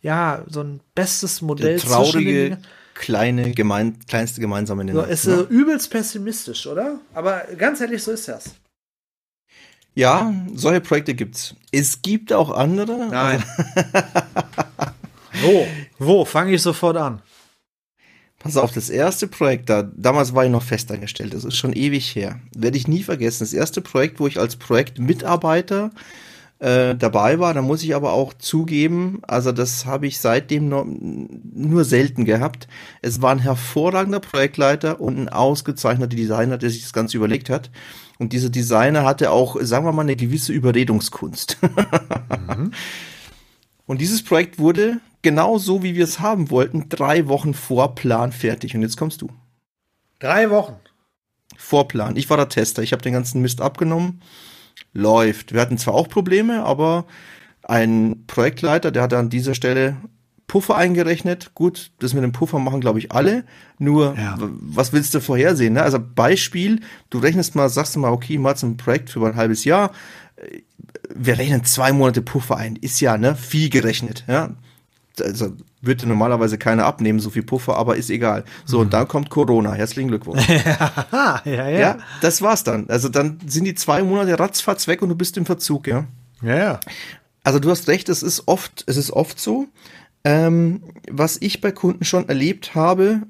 [0.00, 1.78] ja, so ein bestes Modell.
[1.78, 2.58] Der traurige,
[2.94, 5.04] kleine, gemein, kleinste gemeinsame Nenner.
[5.04, 5.42] So, ist ja.
[5.42, 7.00] übelst pessimistisch, oder?
[7.14, 8.54] Aber ganz ehrlich, so ist das.
[9.94, 11.56] Ja, solche Projekte gibt's.
[11.72, 13.08] Es gibt auch andere.
[13.10, 13.42] Nein.
[15.42, 15.66] Wo?
[15.98, 16.24] Wo?
[16.24, 17.22] Fange ich sofort an.
[18.40, 22.16] Pass auf, das erste Projekt, da, damals war ich noch festangestellt, das ist schon ewig
[22.16, 22.40] her.
[22.56, 23.40] Werde ich nie vergessen.
[23.40, 25.90] Das erste Projekt, wo ich als Projektmitarbeiter
[26.58, 30.86] äh, dabei war, da muss ich aber auch zugeben, also das habe ich seitdem noch,
[30.86, 32.66] nur selten gehabt.
[33.02, 37.70] Es war ein hervorragender Projektleiter und ein ausgezeichneter Designer, der sich das Ganze überlegt hat.
[38.18, 41.58] Und dieser Designer hatte auch, sagen wir mal, eine gewisse Überredungskunst.
[42.56, 42.72] mhm.
[43.90, 48.30] Und dieses Projekt wurde genau so, wie wir es haben wollten, drei Wochen vor Plan
[48.30, 48.76] fertig.
[48.76, 49.30] Und jetzt kommst du.
[50.20, 50.76] Drei Wochen.
[51.56, 52.14] Vorplan.
[52.14, 52.84] Ich war der Tester.
[52.84, 54.22] Ich habe den ganzen Mist abgenommen.
[54.92, 55.52] Läuft.
[55.52, 57.04] Wir hatten zwar auch Probleme, aber
[57.64, 59.96] ein Projektleiter, der hat an dieser Stelle
[60.46, 61.50] Puffer eingerechnet.
[61.56, 63.44] Gut, das mit dem Puffer machen, glaube ich, alle.
[63.80, 64.36] Nur, ja.
[64.38, 65.72] was willst du vorhersehen?
[65.72, 65.82] Ne?
[65.82, 66.78] Also Beispiel,
[67.10, 69.90] du rechnest mal, sagst du mal, okay, mal ein Projekt für ein halbes Jahr.
[71.14, 72.76] Wir rechnen zwei Monate Puffer ein.
[72.76, 74.24] Ist ja, ne, viel gerechnet.
[74.28, 74.50] Ja?
[75.20, 78.44] also würde normalerweise keiner abnehmen, so viel Puffer, aber ist egal.
[78.64, 78.82] So, mhm.
[78.84, 79.72] und dann kommt Corona.
[79.72, 80.46] Herzlichen Glückwunsch.
[81.12, 81.78] ja, ja, ja.
[81.78, 82.88] Ja, das war's dann.
[82.88, 86.06] Also dann sind die zwei Monate ratzfatz weg und du bist im Verzug, ja.
[86.42, 86.80] Ja, ja.
[87.42, 89.68] Also du hast recht, es ist oft, es ist oft so.
[90.24, 93.22] Ähm, was ich bei Kunden schon erlebt habe,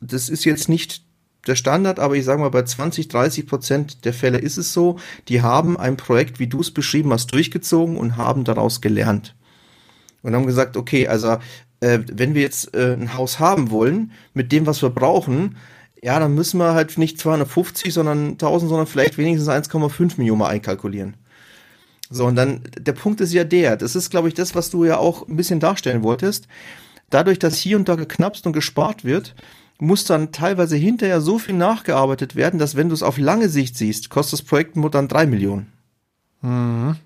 [0.00, 1.02] das ist jetzt nicht
[1.46, 4.98] der Standard, aber ich sage mal, bei 20, 30 Prozent der Fälle ist es so,
[5.28, 9.34] die haben ein Projekt, wie du es beschrieben hast, durchgezogen und haben daraus gelernt
[10.22, 11.38] und haben gesagt, okay, also
[11.80, 15.56] äh, wenn wir jetzt äh, ein Haus haben wollen, mit dem, was wir brauchen,
[16.02, 21.16] ja, dann müssen wir halt nicht 250, sondern 1000, sondern vielleicht wenigstens 1,5 Millionen einkalkulieren.
[22.08, 24.84] So, und dann, der Punkt ist ja der, das ist, glaube ich, das, was du
[24.84, 26.48] ja auch ein bisschen darstellen wolltest.
[27.08, 29.34] Dadurch, dass hier und da geknapst und gespart wird,
[29.80, 33.76] muss dann teilweise hinterher so viel nachgearbeitet werden, dass wenn du es auf lange Sicht
[33.76, 35.72] siehst, kostet das Projekt nur dann drei Millionen.
[36.42, 36.96] Mhm.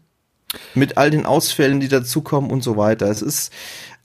[0.75, 3.09] Mit all den Ausfällen, die dazukommen und so weiter.
[3.09, 3.53] Es ist,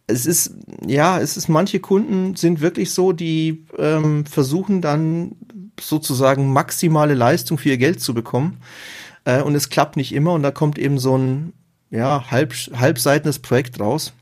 [0.07, 0.55] es ist,
[0.85, 5.35] ja, es ist, manche Kunden sind wirklich so, die ähm, versuchen dann
[5.79, 8.57] sozusagen maximale Leistung für ihr Geld zu bekommen.
[9.25, 11.53] Äh, und es klappt nicht immer und da kommt eben so ein,
[11.91, 14.13] ja, halb, halbseitenes Projekt raus.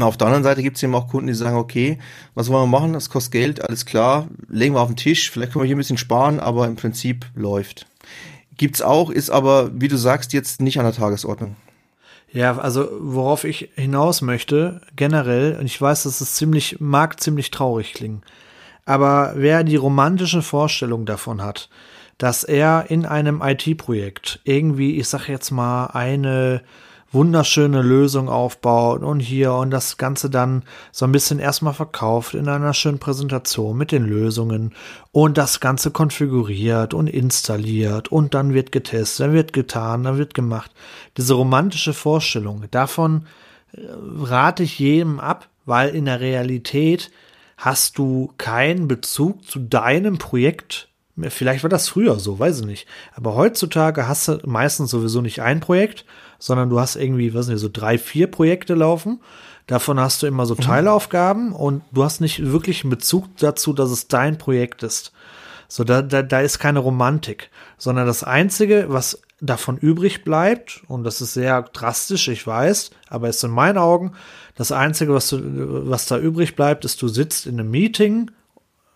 [0.00, 1.98] Auf der anderen Seite gibt es eben auch Kunden, die sagen, okay,
[2.34, 2.92] was wollen wir machen?
[2.92, 5.78] Das kostet Geld, alles klar, legen wir auf den Tisch, vielleicht können wir hier ein
[5.78, 7.86] bisschen sparen, aber im Prinzip läuft.
[8.56, 11.56] Gibt's auch, ist aber, wie du sagst, jetzt nicht an der Tagesordnung.
[12.32, 17.50] Ja, also worauf ich hinaus möchte, generell, und ich weiß, dass es ziemlich, mag ziemlich
[17.50, 18.22] traurig klingen,
[18.86, 21.68] aber wer die romantische Vorstellung davon hat,
[22.18, 26.62] dass er in einem IT-Projekt irgendwie, ich sag jetzt mal, eine
[27.14, 32.48] wunderschöne Lösung aufbaut und hier und das Ganze dann so ein bisschen erstmal verkauft in
[32.48, 34.74] einer schönen Präsentation mit den Lösungen
[35.12, 40.34] und das Ganze konfiguriert und installiert und dann wird getestet, dann wird getan, dann wird
[40.34, 40.72] gemacht.
[41.16, 43.26] Diese romantische Vorstellung, davon
[43.72, 43.80] äh,
[44.22, 47.10] rate ich jedem ab, weil in der Realität
[47.56, 50.88] hast du keinen Bezug zu deinem Projekt
[51.28, 52.88] Vielleicht war das früher so, weiß ich nicht.
[53.14, 56.04] Aber heutzutage hast du meistens sowieso nicht ein Projekt,
[56.38, 59.20] sondern du hast irgendwie, weiß nicht, so drei, vier Projekte laufen.
[59.66, 60.60] Davon hast du immer so mhm.
[60.60, 65.12] Teilaufgaben und du hast nicht wirklich einen Bezug dazu, dass es dein Projekt ist.
[65.68, 71.04] So, da, da, da ist keine Romantik, sondern das Einzige, was davon übrig bleibt, und
[71.04, 74.12] das ist sehr drastisch, ich weiß, aber ist in meinen Augen,
[74.54, 78.30] das Einzige, was, du, was da übrig bleibt, ist, du sitzt in einem Meeting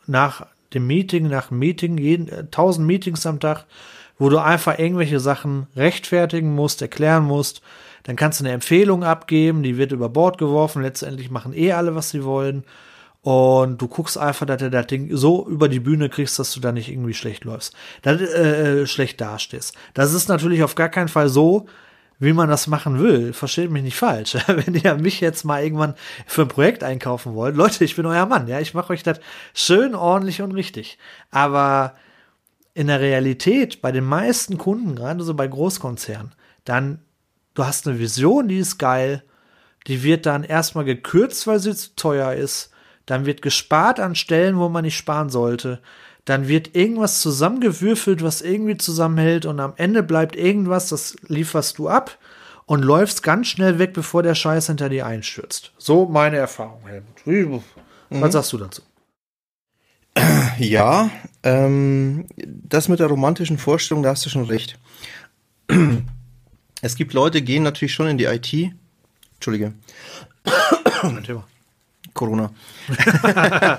[0.07, 3.67] nach dem Meeting nach Meeting, jeden, äh, tausend Meetings am Tag,
[4.19, 7.63] wo du einfach irgendwelche Sachen rechtfertigen musst, erklären musst.
[8.03, 10.83] Dann kannst du eine Empfehlung abgeben, die wird über Bord geworfen.
[10.83, 12.65] Letztendlich machen eh alle, was sie wollen.
[13.23, 16.61] und du guckst einfach, dass du das Ding so über die Bühne kriegst, dass du
[16.61, 19.75] da nicht irgendwie schlecht läufst, dass, äh, schlecht dastehst.
[19.93, 21.67] Das ist natürlich auf gar keinen Fall so,
[22.21, 23.33] wie man das machen will.
[23.33, 24.37] Versteht mich nicht falsch.
[24.47, 25.95] Wenn ihr mich jetzt mal irgendwann
[26.27, 29.21] für ein Projekt einkaufen wollt, Leute, ich bin euer Mann, ja, ich mache euch das
[29.55, 30.99] schön, ordentlich und richtig.
[31.31, 31.95] Aber
[32.79, 36.33] in der Realität, bei den meisten Kunden, gerade so bei Großkonzernen,
[36.65, 37.01] dann,
[37.55, 39.25] du hast eine Vision, die ist geil,
[39.89, 42.71] die wird dann erstmal gekürzt, weil sie zu teuer ist,
[43.05, 45.81] dann wird gespart an Stellen, wo man nicht sparen sollte,
[46.25, 51.89] dann wird irgendwas zusammengewürfelt, was irgendwie zusammenhält und am Ende bleibt irgendwas, das lieferst du
[51.89, 52.17] ab
[52.67, 55.73] und läufst ganz schnell weg, bevor der Scheiß hinter dir einstürzt.
[55.79, 57.65] So meine Erfahrung, Helmut.
[58.11, 58.31] Was mhm.
[58.31, 58.83] sagst du dazu?
[60.59, 61.11] Ja,
[61.43, 64.79] ähm, das mit der romantischen Vorstellung, da hast du schon recht.
[66.81, 68.73] Es gibt Leute, gehen natürlich schon in die IT.
[69.35, 69.73] Entschuldige.
[72.15, 72.53] Corona.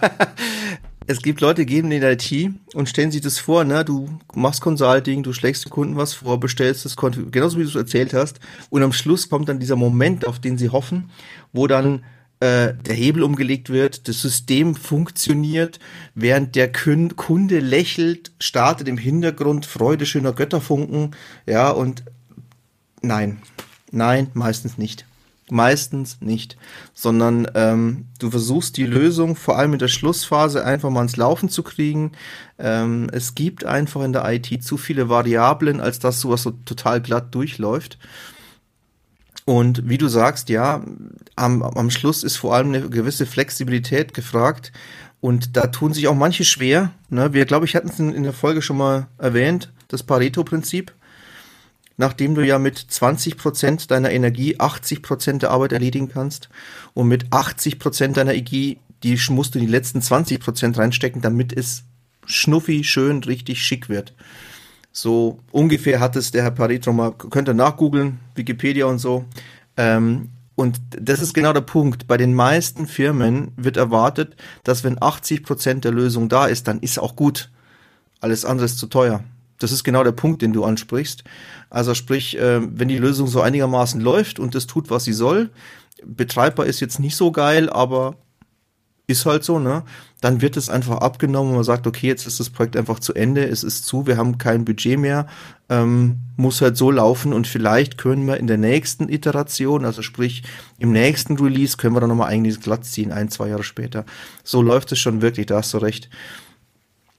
[1.08, 4.20] es gibt Leute, die gehen in die IT und stellen sich das vor, ne, du
[4.34, 7.76] machst Consulting, du schlägst dem Kunden was vor, bestellst das Konto, genauso wie du es
[7.76, 11.10] erzählt hast, und am Schluss kommt dann dieser Moment, auf den sie hoffen,
[11.54, 12.04] wo dann
[12.40, 15.80] äh, der Hebel umgelegt wird, das System funktioniert,
[16.16, 22.04] während der Kunde lächelt, startet im Hintergrund Freude schöner Götterfunken, ja, und
[23.02, 23.42] nein,
[23.92, 25.06] nein, meistens nicht.
[25.52, 26.58] Meistens nicht,
[26.94, 31.50] sondern ähm, du versuchst die Lösung vor allem in der Schlussphase einfach mal ins Laufen
[31.50, 32.12] zu kriegen.
[32.60, 37.02] Ähm, es gibt einfach in der IT zu viele Variablen, als dass sowas so total
[37.02, 37.98] glatt durchläuft.
[39.50, 40.84] Und wie du sagst, ja,
[41.36, 44.72] am, am Schluss ist vor allem eine gewisse Flexibilität gefragt.
[45.22, 46.92] Und da tun sich auch manche schwer.
[47.10, 47.34] Ne?
[47.34, 50.94] Wir, glaube ich, hatten es in, in der Folge schon mal erwähnt, das Pareto-Prinzip
[51.98, 56.48] nachdem du ja mit 20 Prozent deiner Energie 80 Prozent der Arbeit erledigen kannst
[56.94, 61.22] und mit 80 Prozent deiner Energie, die musst du in die letzten 20 Prozent reinstecken,
[61.22, 61.84] damit es
[62.26, 64.14] schnuffi, schön, richtig schick wird.
[65.02, 69.24] So ungefähr hat es der Herr Pareto mal, könnt ihr nachgoogeln, Wikipedia und so.
[69.78, 72.06] Ähm, und das ist genau der Punkt.
[72.06, 74.36] Bei den meisten Firmen wird erwartet,
[74.66, 77.50] dass wenn 80 Prozent der Lösung da ist, dann ist auch gut.
[78.20, 79.24] Alles andere ist zu teuer.
[79.58, 81.24] Das ist genau der Punkt, den du ansprichst.
[81.70, 85.50] Also sprich, äh, wenn die Lösung so einigermaßen läuft und es tut, was sie soll,
[86.06, 88.18] betreibbar ist jetzt nicht so geil, aber
[89.10, 89.84] ist halt so, ne?
[90.22, 93.14] Dann wird es einfach abgenommen und man sagt, okay, jetzt ist das Projekt einfach zu
[93.14, 95.28] Ende, es ist zu, wir haben kein Budget mehr,
[95.70, 100.44] ähm, muss halt so laufen und vielleicht können wir in der nächsten Iteration, also sprich
[100.78, 104.06] im nächsten Release, können wir dann nochmal eigentlich glatt ziehen, ein, zwei Jahre später.
[104.44, 106.10] So läuft es schon wirklich, da hast du recht.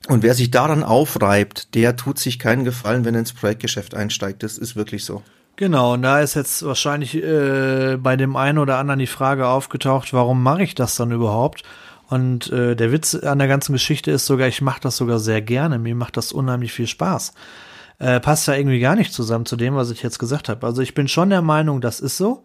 [0.08, 4.42] Und wer sich daran aufreibt, der tut sich keinen Gefallen, wenn er ins Projektgeschäft einsteigt.
[4.42, 5.22] Das ist wirklich so.
[5.60, 10.14] Genau, und da ist jetzt wahrscheinlich äh, bei dem einen oder anderen die Frage aufgetaucht,
[10.14, 11.64] warum mache ich das dann überhaupt?
[12.08, 15.42] Und äh, der Witz an der ganzen Geschichte ist sogar, ich mache das sogar sehr
[15.42, 15.78] gerne.
[15.78, 17.34] Mir macht das unheimlich viel Spaß.
[17.98, 20.66] Äh, passt ja irgendwie gar nicht zusammen zu dem, was ich jetzt gesagt habe.
[20.66, 22.42] Also ich bin schon der Meinung, das ist so,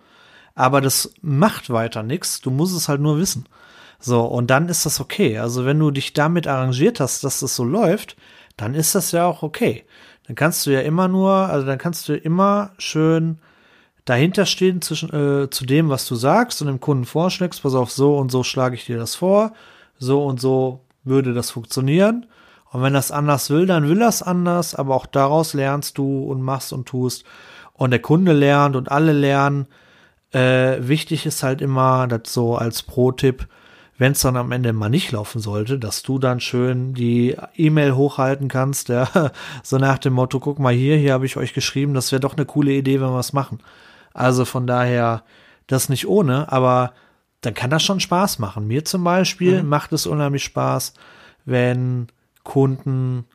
[0.54, 2.42] aber das macht weiter nichts.
[2.42, 3.46] Du musst es halt nur wissen.
[3.98, 5.40] So, und dann ist das okay.
[5.40, 8.18] Also wenn du dich damit arrangiert hast, dass das so läuft,
[8.58, 9.86] dann ist das ja auch okay.
[10.28, 13.40] Dann kannst du ja immer nur, also dann kannst du immer schön
[14.06, 17.92] dahinter stehen zwischen, äh, zu dem, was du sagst und dem Kunden vorschlägst, pass auf,
[17.92, 19.54] so und so schlage ich dir das vor,
[19.98, 22.26] so und so würde das funktionieren.
[22.72, 26.42] Und wenn das anders will, dann will das anders, aber auch daraus lernst du und
[26.42, 27.24] machst und tust.
[27.74, 29.68] Und der Kunde lernt und alle lernen.
[30.32, 33.48] Äh, wichtig ist halt immer, das so als Pro-Tipp,
[33.98, 37.96] wenn es dann am Ende mal nicht laufen sollte, dass du dann schön die E-Mail
[37.96, 39.08] hochhalten kannst, ja,
[39.64, 42.36] so nach dem Motto, guck mal hier, hier habe ich euch geschrieben, das wäre doch
[42.36, 43.60] eine coole Idee, wenn wir es machen.
[44.14, 45.24] Also von daher,
[45.68, 46.94] das nicht ohne, aber
[47.42, 48.68] dann kann das schon Spaß machen.
[48.68, 49.70] Mir zum Beispiel mhm.
[49.70, 50.94] macht es unheimlich Spaß,
[51.46, 52.08] wenn
[52.44, 53.26] Kunden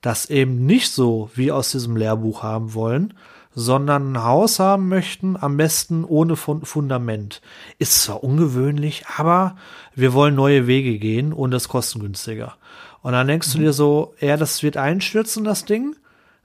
[0.00, 3.14] das eben nicht so wie aus diesem Lehrbuch haben wollen,
[3.58, 7.40] sondern ein Haus haben möchten, am besten ohne Fundament.
[7.78, 9.56] Ist zwar ungewöhnlich, aber
[9.94, 12.54] wir wollen neue Wege gehen und das kostengünstiger.
[13.00, 15.96] Und dann denkst du dir so, ja, das wird einstürzen, das Ding.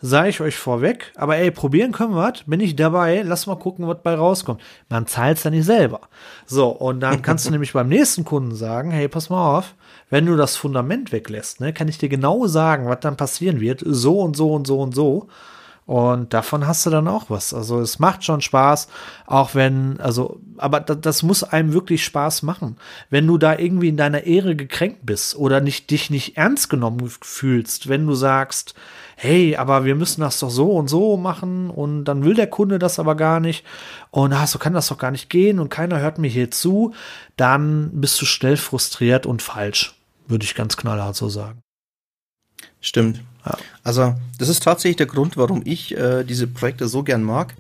[0.04, 3.56] Sage ich euch vorweg, aber ey, probieren können wir was, bin ich dabei, lass mal
[3.56, 4.60] gucken, was bei rauskommt.
[4.90, 6.00] Man zahlt es ja nicht selber.
[6.48, 9.76] So, und dann kannst du nämlich beim nächsten Kunden sagen, hey, pass mal auf,
[10.10, 13.84] wenn du das Fundament weglässt, ne, kann ich dir genau sagen, was dann passieren wird,
[13.86, 15.18] so und so und so und so.
[15.18, 15.30] Und
[15.92, 17.54] davon hast du dann auch was.
[17.54, 18.88] Also es macht schon Spaß,
[19.26, 22.78] auch wenn, also, aber das, muss einem wirklich Spaß machen.
[23.10, 27.12] Wenn du da irgendwie in deiner Ehre gekränkt bist oder nicht, dich nicht ernst genommen
[27.22, 28.74] fühlst, wenn du sagst,
[29.18, 32.80] hey, aber wir müssen das doch so und so machen und dann will der Kunde
[32.80, 33.66] das aber gar nicht
[34.12, 36.94] und ach, so kann das doch gar nicht gehen und keiner hört mir hier zu,
[37.36, 41.62] dann bist du schnell frustriert und falsch, würde ich ganz knallhart so sagen.
[42.80, 43.22] Stimmt.
[43.46, 43.58] Ja.
[43.84, 47.56] Also das ist tatsächlich der Grund, warum ich äh, diese Projekte so gern mag.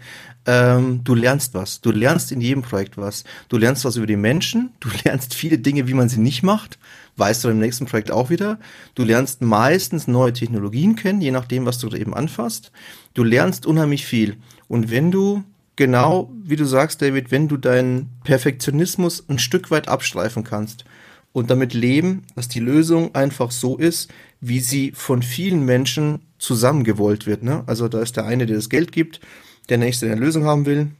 [0.46, 1.82] Ähm, du lernst was.
[1.82, 3.24] Du lernst in jedem Projekt was.
[3.50, 4.72] Du lernst was über die Menschen.
[4.80, 6.80] Du lernst viele Dinge, wie man sie nicht macht.
[7.18, 8.60] Weißt du im nächsten Projekt auch wieder.
[8.96, 12.72] Du lernst meistens neue Technologien kennen, je nachdem, was du da eben anfasst.
[13.14, 14.38] Du lernst unheimlich viel.
[14.68, 15.44] Und wenn du
[15.76, 20.86] genau, wie du sagst, David, wenn du deinen Perfektionismus ein Stück weit abstreifen kannst
[21.34, 24.10] und damit leben, dass die Lösung einfach so ist,
[24.42, 27.44] wie sie von vielen Menschen zusammengewollt wird.
[27.44, 27.64] Ne?
[27.68, 29.22] Also da ist der eine, der das Geld gibt,
[29.70, 30.92] der nächste, der eine Lösung haben will,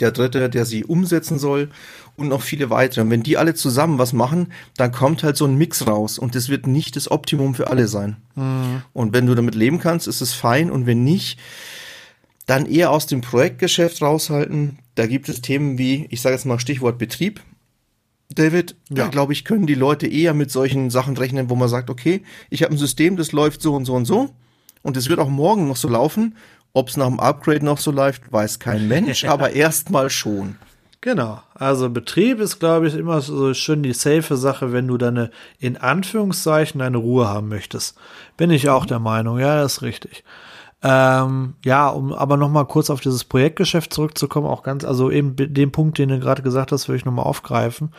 [0.00, 1.70] der dritte, der sie umsetzen soll
[2.16, 3.00] und noch viele weitere.
[3.00, 6.34] Und wenn die alle zusammen was machen, dann kommt halt so ein Mix raus und
[6.34, 8.16] das wird nicht das Optimum für alle sein.
[8.34, 8.82] Mhm.
[8.92, 11.38] Und wenn du damit leben kannst, ist es fein und wenn nicht,
[12.46, 14.78] dann eher aus dem Projektgeschäft raushalten.
[14.94, 17.40] Da gibt es Themen wie, ich sage jetzt mal Stichwort Betrieb.
[18.34, 19.08] David, ja.
[19.08, 22.62] glaube ich, können die Leute eher mit solchen Sachen rechnen, wo man sagt, okay, ich
[22.62, 24.30] habe ein System, das läuft so und so und so
[24.82, 26.36] und es wird auch morgen noch so laufen.
[26.74, 30.56] Ob es nach dem Upgrade noch so läuft, weiß kein Mensch, aber erstmal schon.
[31.02, 31.42] Genau.
[31.54, 35.76] Also Betrieb ist, glaube ich, immer so schön die safe Sache, wenn du deine, in
[35.76, 37.96] Anführungszeichen, deine Ruhe haben möchtest.
[38.36, 40.24] Bin ich auch der Meinung, ja, das ist richtig.
[40.84, 45.36] Ähm, ja, um aber noch mal kurz auf dieses Projektgeschäft zurückzukommen, auch ganz, also eben
[45.36, 47.92] den Punkt, den du gerade gesagt hast, würde ich noch mal aufgreifen,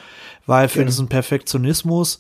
[0.46, 2.20] weil für diesen Perfektionismus,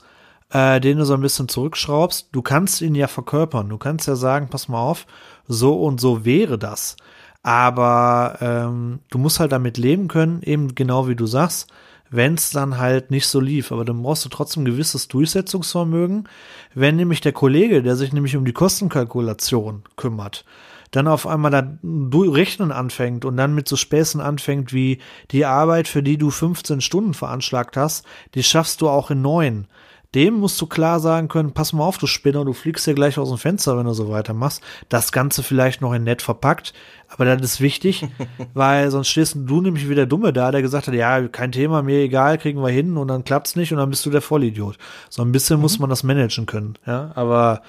[0.51, 3.67] äh, den du so ein bisschen zurückschraubst, du kannst ihn ja verkörpern.
[3.67, 5.05] Du kannst ja sagen, pass mal auf,
[5.47, 6.95] so und so wäre das.
[7.41, 11.67] Aber ähm, du musst halt damit leben können, eben genau wie du sagst
[12.13, 13.71] wenn es dann halt nicht so lief.
[13.71, 16.29] Aber dann brauchst du trotzdem gewisses Durchsetzungsvermögen.
[16.75, 20.45] Wenn nämlich der Kollege, der sich nämlich um die Kostenkalkulation kümmert,
[20.91, 24.99] dann auf einmal da rechnen anfängt und dann mit so Späßen anfängt wie
[25.31, 29.67] die Arbeit, für die du 15 Stunden veranschlagt hast, die schaffst du auch in neun
[30.15, 33.17] dem musst du klar sagen können, pass mal auf, du Spinner, du fliegst hier gleich
[33.17, 34.61] aus dem Fenster, wenn du so weitermachst.
[34.89, 36.73] Das Ganze vielleicht noch in nett verpackt,
[37.07, 38.07] aber das ist wichtig,
[38.53, 41.81] weil sonst stehst du nämlich wie der Dumme da, der gesagt hat, ja, kein Thema,
[41.81, 44.77] mir egal, kriegen wir hin und dann klappt's nicht und dann bist du der Vollidiot.
[45.09, 45.63] So ein bisschen mhm.
[45.63, 47.61] muss man das managen können, ja, aber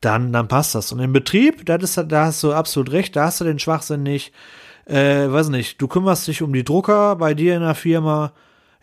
[0.00, 0.92] dann, dann passt das.
[0.92, 4.02] Und im Betrieb, das ist, da hast du absolut recht, da hast du den Schwachsinn
[4.02, 4.32] nicht,
[4.84, 8.32] äh, weiß nicht, du kümmerst dich um die Drucker bei dir in der Firma,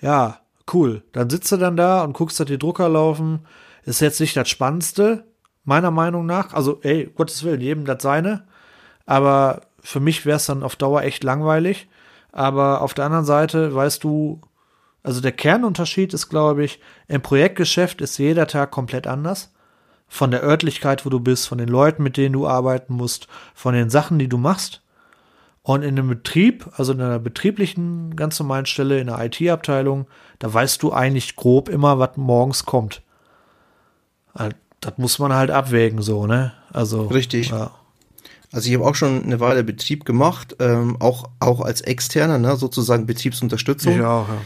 [0.02, 0.40] ja,
[0.72, 1.04] Cool.
[1.12, 3.46] Dann sitzt du dann da und guckst, dass die Drucker laufen.
[3.84, 5.26] Ist jetzt nicht das Spannendste,
[5.66, 6.54] meiner Meinung nach.
[6.54, 8.48] Also, ey, Gottes Willen, jedem das seine.
[9.06, 11.88] Aber für mich wäre es dann auf Dauer echt langweilig.
[12.32, 14.42] Aber auf der anderen Seite weißt du,
[15.04, 19.54] also der Kernunterschied ist, glaube ich, im Projektgeschäft ist jeder Tag komplett anders.
[20.08, 23.74] Von der Örtlichkeit, wo du bist, von den Leuten, mit denen du arbeiten musst, von
[23.74, 24.83] den Sachen, die du machst.
[25.64, 30.08] Und in einem Betrieb, also in einer betrieblichen, ganz normalen Stelle, in der IT-Abteilung,
[30.40, 33.02] da weißt du eigentlich grob immer, was morgens kommt.
[34.36, 36.52] Halt, das muss man halt abwägen, so, ne?
[36.74, 37.04] Also.
[37.04, 37.50] Richtig.
[37.50, 37.72] Ja.
[38.52, 42.56] Also ich habe auch schon eine Weile Betrieb gemacht, ähm, auch, auch als externer, ne,
[42.56, 43.96] sozusagen Betriebsunterstützung.
[43.96, 44.38] Ich auch, ja.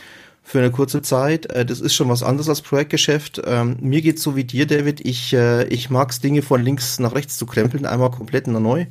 [0.50, 1.48] Für eine kurze Zeit.
[1.48, 3.42] Äh, das ist schon was anderes als Projektgeschäft.
[3.46, 5.06] Ähm, mir geht's so wie dir, David.
[5.06, 8.86] Ich, äh, ich mag's Dinge von links nach rechts zu krempeln, einmal komplett neu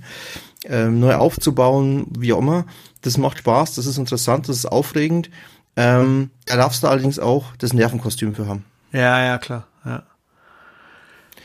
[0.69, 2.66] ähm, neu aufzubauen, wie auch immer.
[3.01, 5.31] Das macht Spaß, das ist interessant, das ist aufregend.
[5.77, 8.64] Ähm, da darfst du allerdings auch das Nervenkostüm für haben.
[8.92, 9.66] Ja, ja, klar.
[9.85, 10.03] Ja.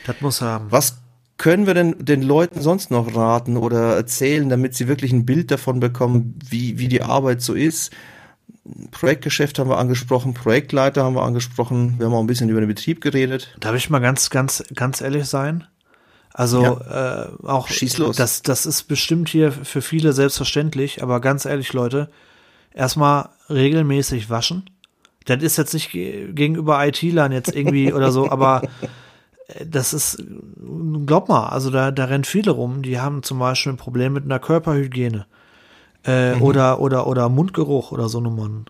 [0.06, 0.66] Das muss er haben.
[0.70, 0.98] Was
[1.38, 5.50] können wir denn den Leuten sonst noch raten oder erzählen, damit sie wirklich ein Bild
[5.50, 7.92] davon bekommen, wie, wie die Arbeit so ist?
[8.92, 12.68] Projektgeschäft haben wir angesprochen, Projektleiter haben wir angesprochen, wir haben auch ein bisschen über den
[12.68, 13.54] Betrieb geredet.
[13.58, 15.66] Darf ich mal ganz, ganz, ganz ehrlich sein?
[16.32, 17.24] Also ja.
[17.24, 18.16] äh, auch Schieß los.
[18.16, 22.08] Das, das ist bestimmt hier für viele selbstverständlich, aber ganz ehrlich, Leute,
[22.72, 24.70] erstmal regelmäßig waschen.
[25.26, 28.62] Das ist jetzt nicht gegenüber IT-Lern jetzt irgendwie oder so, aber
[29.48, 30.24] äh, das ist,
[31.06, 34.24] glaub mal, also da, da rennen viele rum, die haben zum Beispiel ein Problem mit
[34.24, 35.26] einer Körperhygiene.
[36.04, 36.42] Äh, mhm.
[36.42, 38.66] oder, oder, oder Mundgeruch oder so Nummern.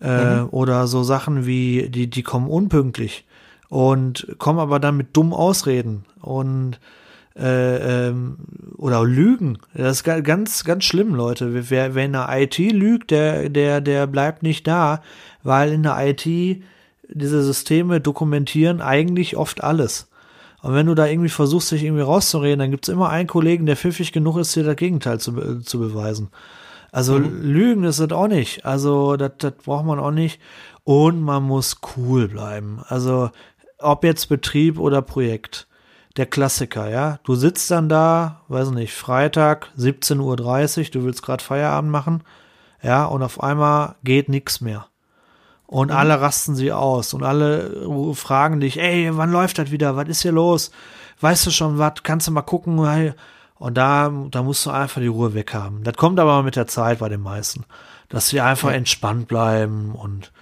[0.00, 0.48] Äh, mhm.
[0.50, 3.24] Oder so Sachen wie, die, die kommen unpünktlich
[3.68, 6.78] und kommen aber dann mit dummen Ausreden und
[7.38, 8.36] äh, ähm,
[8.76, 9.58] oder Lügen.
[9.74, 11.70] Das ist ganz, ganz schlimm, Leute.
[11.70, 15.02] Wer, wer in der IT lügt, der, der, der bleibt nicht da,
[15.42, 16.26] weil in der IT
[17.08, 20.08] diese Systeme dokumentieren eigentlich oft alles.
[20.62, 23.76] Und wenn du da irgendwie versuchst, dich irgendwie rauszureden, dann gibt's immer einen Kollegen, der
[23.76, 26.28] pfiffig genug ist, dir das Gegenteil zu, zu beweisen.
[26.96, 27.42] Also mhm.
[27.42, 28.64] Lügen ist das auch nicht.
[28.64, 30.40] Also das, braucht man auch nicht.
[30.82, 32.80] Und man muss cool bleiben.
[32.88, 33.28] Also
[33.78, 35.68] ob jetzt Betrieb oder Projekt.
[36.16, 37.18] Der Klassiker, ja.
[37.24, 42.22] Du sitzt dann da, weiß nicht, Freitag, 17.30 Uhr, du willst gerade Feierabend machen,
[42.82, 44.86] ja, und auf einmal geht nichts mehr.
[45.66, 45.96] Und mhm.
[45.98, 49.96] alle rasten sie aus und alle fragen dich, ey, wann läuft das wieder?
[49.96, 50.70] Was ist hier los?
[51.20, 52.02] Weißt du schon was?
[52.02, 52.78] Kannst du mal gucken?
[53.58, 55.82] Und da, da musst du einfach die Ruhe weghaben.
[55.82, 57.64] Das kommt aber mit der Zeit bei den meisten.
[58.08, 58.76] Dass sie einfach ja.
[58.76, 60.32] entspannt bleiben und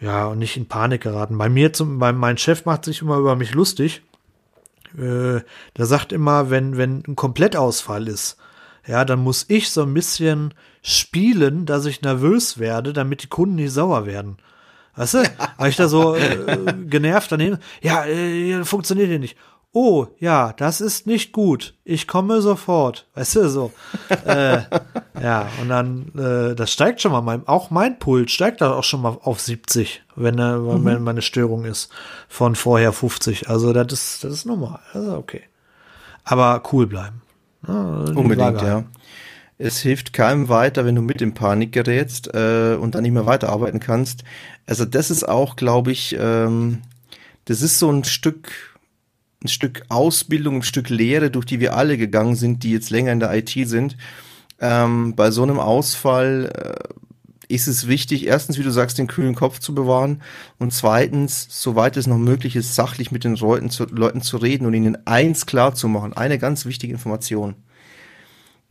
[0.00, 1.38] ja, und nicht in Panik geraten.
[1.38, 4.02] Bei mir zum, bei, mein Chef macht sich immer über mich lustig.
[4.96, 5.40] Äh,
[5.76, 8.36] der sagt immer, wenn, wenn ein Komplettausfall ist,
[8.86, 13.56] ja, dann muss ich so ein bisschen spielen, dass ich nervös werde, damit die Kunden
[13.56, 14.36] nicht sauer werden.
[14.94, 15.18] Weißt du?
[15.58, 17.58] Habe ich da so äh, genervt daneben?
[17.82, 19.36] Ja, äh, funktioniert hier nicht
[19.72, 23.72] oh ja, das ist nicht gut, ich komme sofort, weißt du, so.
[24.24, 24.62] äh,
[25.22, 28.84] ja, und dann, äh, das steigt schon mal, mein, auch mein Puls steigt da auch
[28.84, 30.84] schon mal auf 70, wenn, äh, mhm.
[30.84, 31.90] wenn meine Störung ist,
[32.28, 35.42] von vorher 50, also das ist, das ist normal, also okay.
[36.24, 37.22] Aber cool bleiben.
[37.66, 38.84] Ja, Unbedingt, ja.
[39.58, 43.26] Es hilft keinem weiter, wenn du mit in Panik gerätst äh, und dann nicht mehr
[43.26, 44.22] weiterarbeiten kannst.
[44.66, 46.82] Also das ist auch, glaube ich, ähm,
[47.46, 48.75] das ist so ein Stück
[49.42, 53.12] ein Stück Ausbildung, ein Stück Lehre, durch die wir alle gegangen sind, die jetzt länger
[53.12, 53.96] in der IT sind.
[54.58, 56.94] Ähm, bei so einem Ausfall äh,
[57.48, 60.22] ist es wichtig, erstens, wie du sagst, den kühlen Kopf zu bewahren
[60.58, 64.66] und zweitens, soweit es noch möglich ist, sachlich mit den Leuten zu, Leuten zu reden
[64.66, 66.12] und ihnen eins klar zu machen.
[66.14, 67.54] Eine ganz wichtige Information.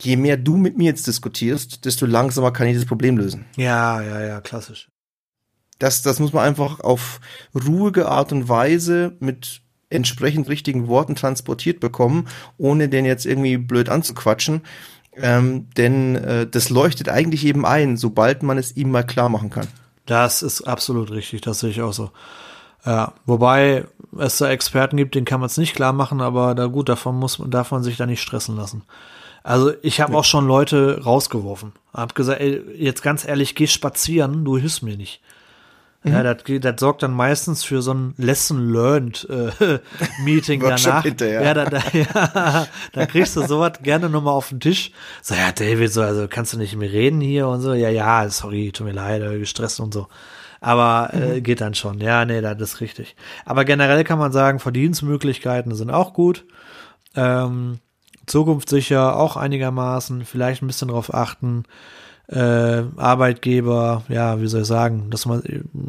[0.02, 3.46] Je mehr du mit mir jetzt diskutierst, desto langsamer kann ich das Problem lösen.
[3.56, 4.88] Ja, ja, ja, klassisch.
[5.78, 7.20] Das, das muss man einfach auf
[7.54, 12.28] ruhige Art und Weise mit entsprechend richtigen Worten transportiert bekommen,
[12.58, 14.62] ohne den jetzt irgendwie blöd anzuquatschen.
[15.16, 19.50] Ähm, denn äh, das leuchtet eigentlich eben ein, sobald man es ihm mal klar machen
[19.50, 19.66] kann.
[20.04, 22.10] Das ist absolut richtig, das sehe ich auch so.
[22.84, 23.84] Ja, wobei
[24.18, 27.18] es da Experten gibt, denen kann man es nicht klar machen, aber da gut, davon
[27.18, 28.82] muss man, darf man sich da nicht stressen lassen.
[29.42, 31.72] Also ich habe auch schon Leute rausgeworfen.
[31.92, 35.20] Hab gesagt, ey, jetzt ganz ehrlich, geh spazieren, du hilfst mir nicht.
[36.06, 36.12] Mhm.
[36.12, 39.80] Ja, das, das sorgt dann meistens für so ein Lesson Learned äh,
[40.24, 41.02] Meeting danach.
[41.02, 41.42] Hinterher.
[41.42, 44.92] Ja, da, da, ja, da kriegst du sowas gerne nochmal auf den Tisch.
[45.20, 47.74] So, ja, David, so, also kannst du nicht mehr reden hier und so.
[47.74, 50.06] Ja, ja, sorry, tut mir leid, gestresst und so.
[50.60, 51.32] Aber äh, mhm.
[51.32, 52.00] äh, geht dann schon.
[52.00, 53.16] Ja, nee, das ist richtig.
[53.44, 56.44] Aber generell kann man sagen, Verdienstmöglichkeiten sind auch gut.
[57.16, 57.80] Ähm,
[58.26, 60.24] zukunftssicher auch einigermaßen.
[60.24, 61.64] Vielleicht ein bisschen drauf achten
[62.28, 65.42] äh, Arbeitgeber, ja, wie soll ich sagen, dass man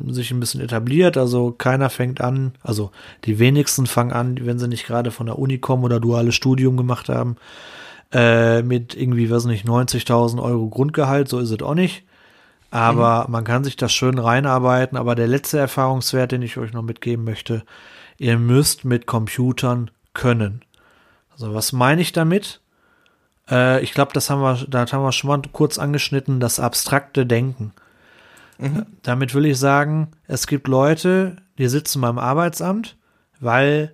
[0.07, 1.17] sich ein bisschen etabliert.
[1.17, 2.91] Also keiner fängt an, also
[3.25, 6.77] die wenigsten fangen an, wenn sie nicht gerade von der Uni kommen oder duales Studium
[6.77, 7.37] gemacht haben,
[8.11, 12.03] äh, mit irgendwie, weiß nicht, 90.000 Euro Grundgehalt, so ist es auch nicht.
[12.69, 13.31] Aber mhm.
[13.31, 14.97] man kann sich das schön reinarbeiten.
[14.97, 17.63] Aber der letzte Erfahrungswert, den ich euch noch mitgeben möchte,
[18.17, 20.61] ihr müsst mit Computern können.
[21.31, 22.61] Also was meine ich damit?
[23.49, 27.25] Äh, ich glaube, das haben wir, da haben wir schon mal kurz angeschnitten, das abstrakte
[27.25, 27.73] Denken.
[28.57, 28.85] Mhm.
[29.03, 32.97] Damit will ich sagen, es gibt Leute, die sitzen beim Arbeitsamt,
[33.39, 33.93] weil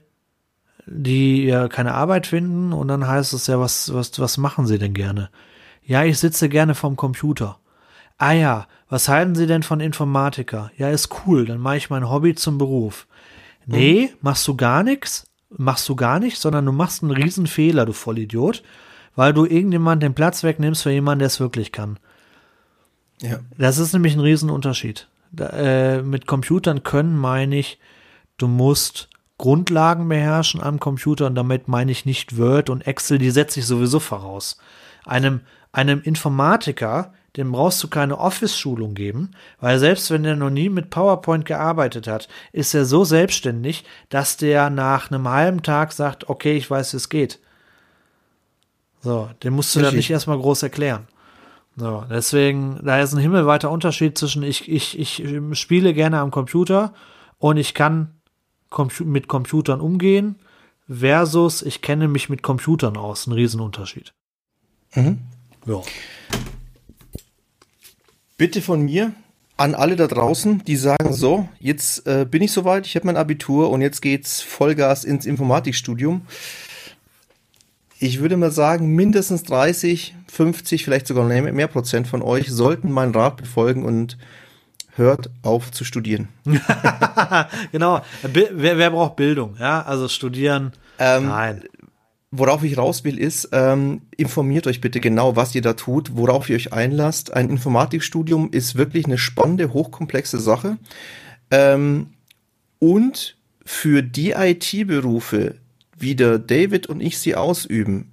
[0.85, 4.77] die ja keine Arbeit finden und dann heißt es ja, was, was, was machen sie
[4.77, 5.29] denn gerne?
[5.85, 7.59] Ja, ich sitze gerne vorm Computer.
[8.17, 10.71] Ah ja, was halten Sie denn von Informatiker?
[10.77, 13.07] Ja, ist cool, dann mache ich mein Hobby zum Beruf.
[13.65, 14.17] Nee, mhm.
[14.21, 15.25] machst du gar nichts?
[15.49, 18.63] Machst du gar nichts, sondern du machst einen Riesenfehler, du Vollidiot
[19.15, 21.97] weil du irgendjemand den Platz wegnimmst für jemanden, der es wirklich kann.
[23.21, 23.39] Ja.
[23.57, 25.07] Das ist nämlich ein Riesenunterschied.
[25.31, 27.79] Da, äh, mit Computern können meine ich,
[28.37, 33.31] du musst Grundlagen beherrschen am Computer und damit meine ich nicht Word und Excel, die
[33.31, 34.57] setze ich sowieso voraus.
[35.05, 35.41] Einem,
[35.71, 40.91] einem Informatiker, dem brauchst du keine Office-Schulung geben, weil selbst wenn er noch nie mit
[40.91, 46.55] PowerPoint gearbeitet hat, ist er so selbstständig, dass der nach einem halben Tag sagt, okay,
[46.55, 47.39] ich weiß, wie es geht.
[49.03, 51.07] So, den musst du dann nicht erstmal groß erklären.
[51.75, 55.23] So, deswegen, da ist ein himmelweiter Unterschied zwischen ich, ich, ich
[55.59, 56.93] spiele gerne am Computer
[57.37, 58.13] und ich kann
[59.03, 60.37] mit Computern umgehen
[60.87, 63.27] versus ich kenne mich mit Computern aus.
[63.27, 64.13] Ein Riesenunterschied.
[64.95, 65.19] Mhm.
[65.65, 65.81] Ja.
[68.37, 69.13] Bitte von mir
[69.57, 73.17] an alle da draußen, die sagen so, jetzt äh, bin ich soweit, ich habe mein
[73.17, 76.21] Abitur und jetzt geht's Vollgas ins Informatikstudium
[78.03, 83.15] ich würde mal sagen, mindestens 30, 50, vielleicht sogar mehr Prozent von euch sollten meinen
[83.15, 84.17] Rat befolgen und
[84.95, 86.27] hört auf zu studieren.
[87.71, 88.01] genau.
[88.21, 89.55] Wer, wer, braucht Bildung?
[89.57, 90.73] Ja, also studieren.
[90.99, 91.63] Ähm, Nein.
[92.29, 96.49] Worauf ich raus will, ist, ähm, informiert euch bitte genau, was ihr da tut, worauf
[96.49, 97.33] ihr euch einlasst.
[97.33, 100.77] Ein Informatikstudium ist wirklich eine spannende, hochkomplexe Sache.
[101.51, 102.07] Ähm,
[102.79, 105.55] und für die IT-Berufe,
[106.03, 108.11] wie der David und ich sie ausüben,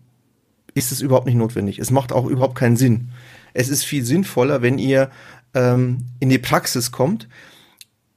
[0.74, 1.78] ist es überhaupt nicht notwendig.
[1.78, 3.11] Es macht auch überhaupt keinen Sinn.
[3.53, 5.11] Es ist viel sinnvoller, wenn ihr
[5.55, 7.28] ähm, in die Praxis kommt.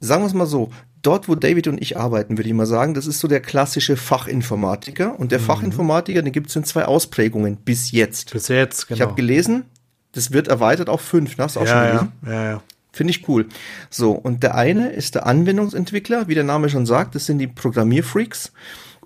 [0.00, 0.70] Sagen wir es mal so,
[1.02, 3.96] dort, wo David und ich arbeiten, würde ich mal sagen, das ist so der klassische
[3.96, 5.18] Fachinformatiker.
[5.18, 5.44] Und der mhm.
[5.44, 8.32] Fachinformatiker, den gibt es in zwei Ausprägungen bis jetzt.
[8.32, 8.96] Bis jetzt, genau.
[8.96, 9.64] Ich habe gelesen,
[10.12, 11.36] das wird erweitert auf fünf.
[11.36, 11.44] Ne?
[11.44, 12.12] Hast du auch ja, schon gelesen?
[12.26, 12.62] Ja, ja, ja.
[12.92, 13.48] Finde ich cool.
[13.90, 17.48] So, und der eine ist der Anwendungsentwickler, wie der Name schon sagt, das sind die
[17.48, 18.52] Programmierfreaks.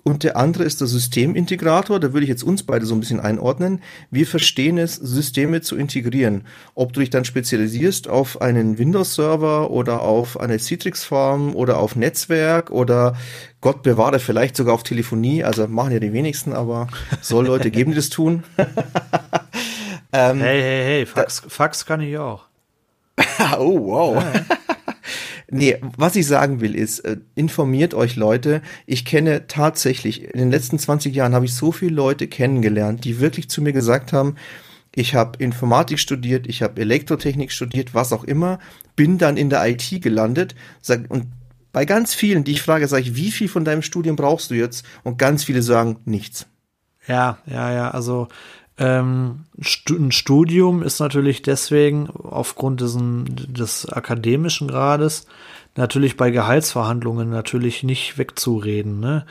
[0.03, 3.19] Und der andere ist der Systemintegrator, da würde ich jetzt uns beide so ein bisschen
[3.19, 3.81] einordnen.
[4.11, 6.45] Wir verstehen es, Systeme zu integrieren.
[6.75, 12.71] Ob du dich dann spezialisierst auf einen Windows-Server oder auf eine Citrix-Farm oder auf Netzwerk
[12.71, 13.15] oder
[13.61, 15.43] Gott bewahre, vielleicht sogar auf Telefonie.
[15.43, 16.87] Also machen ja die wenigsten, aber
[17.21, 18.43] soll Leute geben, die das tun.
[20.13, 22.45] ähm, hey, hey, hey, Fax, Fax kann ich auch.
[23.57, 24.23] oh, wow.
[24.23, 24.57] Ja.
[25.51, 28.61] Nee, was ich sagen will ist, äh, informiert euch Leute.
[28.85, 33.19] Ich kenne tatsächlich, in den letzten 20 Jahren habe ich so viele Leute kennengelernt, die
[33.19, 34.35] wirklich zu mir gesagt haben,
[34.93, 38.59] ich habe Informatik studiert, ich habe Elektrotechnik studiert, was auch immer,
[38.95, 41.27] bin dann in der IT gelandet sag, und
[41.71, 44.55] bei ganz vielen, die ich frage, sage ich, wie viel von deinem Studium brauchst du
[44.55, 44.85] jetzt?
[45.03, 46.47] Und ganz viele sagen nichts.
[47.07, 48.27] Ja, ja, ja, also
[48.79, 49.45] ähm,
[49.89, 55.27] ein Studium ist natürlich deswegen aufgrund dessen, des akademischen Grades
[55.75, 58.99] natürlich bei Gehaltsverhandlungen natürlich nicht wegzureden.
[58.99, 59.25] Ne?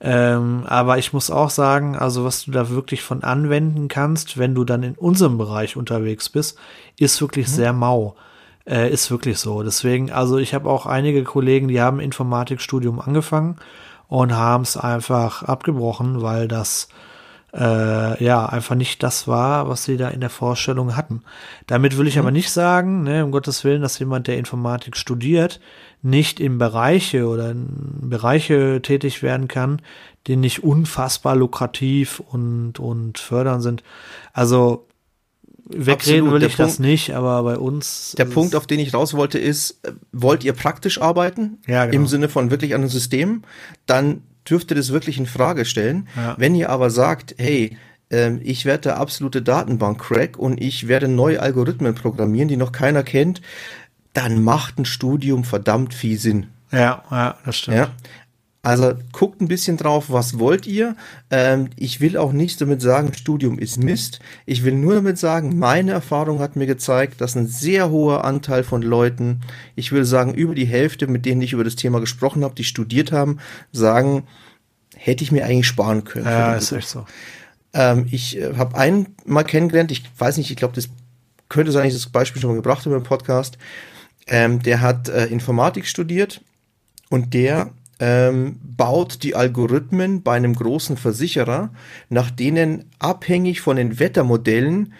[0.00, 4.54] Ähm, aber ich muss auch sagen, also was du da wirklich von anwenden kannst, wenn
[4.54, 6.58] du dann in unserem Bereich unterwegs bist,
[6.98, 7.52] ist wirklich mhm.
[7.52, 8.16] sehr mau.
[8.66, 9.62] Äh, ist wirklich so.
[9.62, 13.56] Deswegen, also ich habe auch einige Kollegen, die haben Informatikstudium angefangen
[14.08, 16.88] und haben es einfach abgebrochen, weil das
[17.56, 21.22] äh, ja, einfach nicht das war, was sie da in der Vorstellung hatten.
[21.66, 22.22] Damit will ich mhm.
[22.22, 25.60] aber nicht sagen, ne, um Gottes Willen, dass jemand, der Informatik studiert,
[26.02, 27.68] nicht in Bereiche oder in
[28.02, 29.80] Bereiche tätig werden kann,
[30.26, 33.82] die nicht unfassbar lukrativ und, und fördernd sind.
[34.32, 34.86] Also,
[35.64, 36.32] wegreden Absolut.
[36.32, 38.14] will ich Punkt, das nicht, aber bei uns.
[38.18, 41.58] Der Punkt, auf den ich raus wollte, ist, äh, wollt ihr praktisch arbeiten?
[41.66, 42.02] Ja, genau.
[42.02, 43.42] Im Sinne von wirklich an einem System?
[43.86, 46.08] Dann dürfte das wirklich in Frage stellen.
[46.16, 46.34] Ja.
[46.38, 47.76] Wenn ihr aber sagt, hey,
[48.10, 53.02] ähm, ich werde der absolute Datenbank-Crack und ich werde neue Algorithmen programmieren, die noch keiner
[53.02, 53.42] kennt,
[54.12, 56.46] dann macht ein Studium verdammt viel Sinn.
[56.72, 57.76] Ja, ja, das stimmt.
[57.76, 57.90] Ja?
[58.66, 60.96] Also guckt ein bisschen drauf, was wollt ihr.
[61.30, 64.18] Ähm, ich will auch nicht damit sagen, Studium ist Mist.
[64.44, 68.64] Ich will nur damit sagen, meine Erfahrung hat mir gezeigt, dass ein sehr hoher Anteil
[68.64, 69.42] von Leuten,
[69.76, 72.64] ich würde sagen über die Hälfte, mit denen ich über das Thema gesprochen habe, die
[72.64, 73.38] studiert haben,
[73.70, 74.24] sagen,
[74.96, 76.26] hätte ich mir eigentlich sparen können.
[76.26, 77.06] Ja, ist echt so.
[77.72, 80.88] Ähm, ich äh, habe einen mal kennengelernt, ich weiß nicht, ich glaube, das
[81.48, 83.58] könnte sein, ich das Beispiel schon mal gebracht habe im Podcast.
[84.26, 86.40] Ähm, der hat äh, Informatik studiert
[87.10, 91.70] und der ähm, baut die Algorithmen bei einem großen Versicherer,
[92.08, 94.92] nach denen abhängig von den Wettermodellen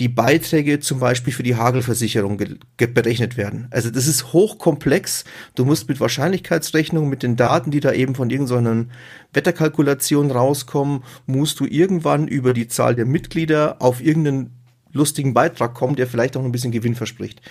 [0.00, 2.40] die Beiträge zum Beispiel für die Hagelversicherung
[2.78, 3.68] berechnet werden.
[3.70, 5.24] Also das ist hochkomplex.
[5.54, 8.86] Du musst mit Wahrscheinlichkeitsrechnung, mit den Daten, die da eben von irgendeiner
[9.34, 14.52] Wetterkalkulation rauskommen, musst du irgendwann über die Zahl der Mitglieder auf irgendeinen
[14.90, 17.42] lustigen Beitrag kommen, der vielleicht auch ein bisschen Gewinn verspricht.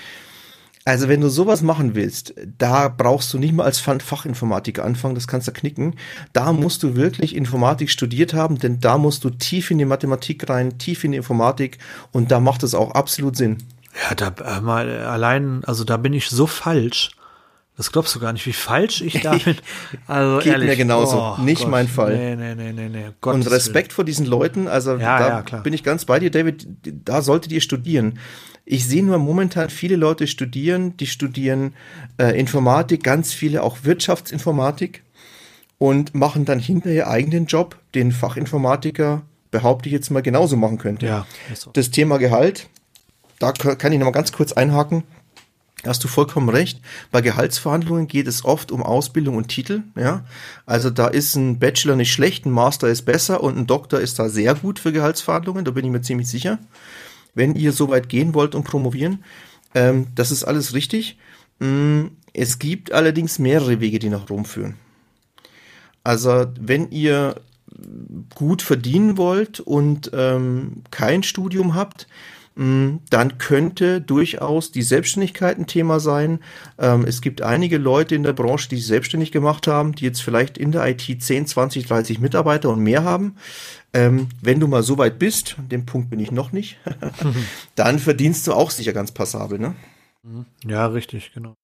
[0.85, 5.27] Also wenn du sowas machen willst, da brauchst du nicht mal als Fachinformatiker anfangen, das
[5.27, 5.95] kannst du knicken.
[6.33, 10.49] Da musst du wirklich Informatik studiert haben, denn da musst du tief in die Mathematik
[10.49, 11.77] rein, tief in die Informatik
[12.11, 13.57] und da macht es auch absolut Sinn.
[14.09, 17.11] Ja, da äh, mal allein, also da bin ich so falsch.
[17.79, 19.55] Das glaubst du gar nicht, wie falsch ich da bin.
[20.05, 21.17] Also Geht ehrlich, mir genauso.
[21.17, 22.13] Oh, nicht Gott, mein Fall.
[22.13, 23.05] Nee, nee, nee, nee, nee.
[23.21, 23.95] Gottes und Respekt Willen.
[23.95, 27.53] vor diesen Leuten, also ja, da ja, bin ich ganz bei dir, David, da solltet
[27.53, 28.19] ihr studieren.
[28.65, 31.73] Ich sehe nur momentan viele Leute studieren, die studieren
[32.17, 35.01] äh, Informatik, ganz viele auch Wirtschaftsinformatik
[35.77, 39.21] und machen dann hinterher eigenen Job, den Fachinformatiker,
[39.51, 41.05] behaupte ich jetzt mal, genauso machen könnte.
[41.05, 41.25] Ja,
[41.55, 41.71] so.
[41.71, 42.67] Das Thema Gehalt,
[43.39, 45.03] da kann ich noch mal ganz kurz einhaken.
[45.85, 46.81] Hast du vollkommen recht.
[47.09, 49.83] Bei Gehaltsverhandlungen geht es oft um Ausbildung und Titel.
[49.95, 50.25] Ja,
[50.65, 54.19] also da ist ein Bachelor nicht schlecht, ein Master ist besser und ein Doktor ist
[54.19, 55.63] da sehr gut für Gehaltsverhandlungen.
[55.63, 56.59] Da bin ich mir ziemlich sicher
[57.33, 59.23] wenn ihr so weit gehen wollt und promovieren.
[59.73, 61.17] Ähm, das ist alles richtig.
[61.59, 64.75] Mm, es gibt allerdings mehrere Wege, die nach Rom führen.
[66.03, 67.35] Also wenn ihr
[68.35, 72.07] gut verdienen wollt und ähm, kein Studium habt,
[72.59, 76.39] dann könnte durchaus die Selbstständigkeit ein Thema sein.
[76.77, 80.21] Ähm, es gibt einige Leute in der Branche, die sich selbstständig gemacht haben, die jetzt
[80.21, 83.35] vielleicht in der IT 10, 20, 30 Mitarbeiter und mehr haben.
[83.93, 86.77] Ähm, wenn du mal so weit bist, an dem Punkt bin ich noch nicht,
[87.75, 89.75] dann verdienst du auch sicher ganz passabel, ne?
[90.65, 91.55] Ja, richtig, genau.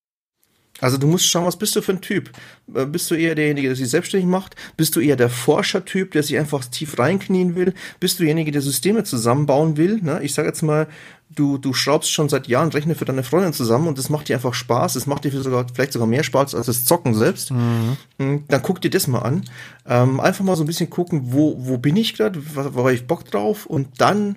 [0.85, 2.29] Also du musst schauen, was bist du für ein Typ?
[2.71, 4.55] Äh, bist du eher derjenige, der sich selbstständig macht?
[4.77, 7.73] Bist du eher der Forschertyp, der sich einfach tief reinknien will?
[7.99, 9.97] Bist du derjenige, der Systeme zusammenbauen will?
[10.03, 10.19] Ne?
[10.21, 10.87] Ich sage jetzt mal,
[11.31, 14.35] du, du schraubst schon seit Jahren Rechner für deine Freundin zusammen und das macht dir
[14.35, 14.95] einfach Spaß.
[14.95, 17.49] Es macht dir sogar, vielleicht sogar mehr Spaß als das Zocken selbst.
[17.49, 17.97] Mhm.
[18.19, 19.43] Hm, dann guck dir das mal an.
[19.87, 22.39] Ähm, einfach mal so ein bisschen gucken, wo, wo bin ich gerade?
[22.53, 23.65] Wo, wo habe ich Bock drauf?
[23.65, 24.35] Und dann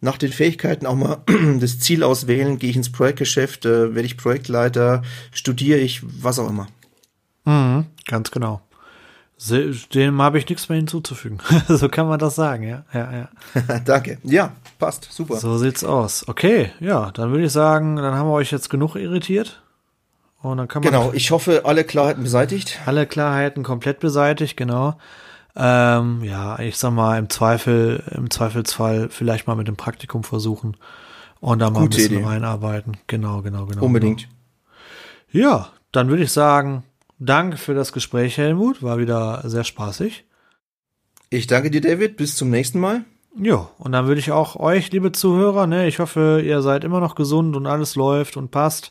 [0.00, 1.18] nach den Fähigkeiten auch mal
[1.60, 6.48] das Ziel auswählen, gehe ich ins Projektgeschäft, äh, werde ich Projektleiter, studiere ich, was auch
[6.48, 6.68] immer.
[7.44, 8.60] Mhm, ganz genau.
[9.94, 11.38] Dem habe ich nichts mehr hinzuzufügen.
[11.68, 12.84] so kann man das sagen, ja.
[12.92, 13.78] ja, ja.
[13.84, 14.18] Danke.
[14.24, 15.08] Ja, passt.
[15.12, 15.36] Super.
[15.36, 16.26] So sieht's aus.
[16.26, 19.62] Okay, ja, dann würde ich sagen, dann haben wir euch jetzt genug irritiert.
[20.42, 20.92] Und dann kann man.
[20.92, 22.80] Genau, ich hoffe, alle Klarheiten beseitigt.
[22.86, 24.96] Alle Klarheiten komplett beseitigt, genau.
[25.56, 30.76] Ähm, ja, ich sag mal, im Zweifel, im Zweifelsfall vielleicht mal mit dem Praktikum versuchen
[31.40, 32.24] und da mal Gute ein bisschen Idee.
[32.26, 32.96] reinarbeiten.
[33.06, 33.82] Genau, genau, genau.
[33.82, 34.28] Unbedingt.
[35.32, 35.48] Genau.
[35.48, 36.84] Ja, dann würde ich sagen,
[37.18, 38.82] danke für das Gespräch, Helmut.
[38.82, 40.24] War wieder sehr spaßig.
[41.30, 42.16] Ich danke dir, David.
[42.16, 43.04] Bis zum nächsten Mal.
[43.40, 46.98] Ja, und dann würde ich auch euch, liebe Zuhörer, ne, ich hoffe, ihr seid immer
[46.98, 48.90] noch gesund und alles läuft und passt.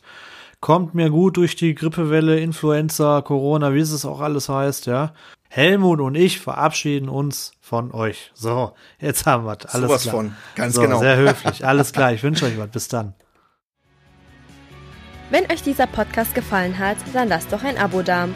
[0.59, 5.13] Kommt mir gut durch die Grippewelle, Influenza, Corona, wie es auch alles heißt, ja.
[5.49, 8.31] Helmut und ich verabschieden uns von euch.
[8.33, 9.65] So, jetzt haben wir es.
[9.73, 10.15] Alles Sowas klar.
[10.15, 10.99] von, ganz so, genau.
[10.99, 11.65] Sehr höflich.
[11.65, 12.13] Alles klar.
[12.13, 12.69] Ich wünsche euch was.
[12.69, 13.13] Bis dann.
[15.29, 18.29] Wenn euch dieser Podcast gefallen hat, dann lasst doch ein Abo da.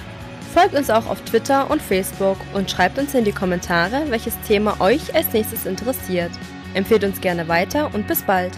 [0.54, 4.82] Folgt uns auch auf Twitter und Facebook und schreibt uns in die Kommentare, welches Thema
[4.82, 6.32] euch als nächstes interessiert.
[6.74, 8.52] Empfehlt uns gerne weiter und bis bald.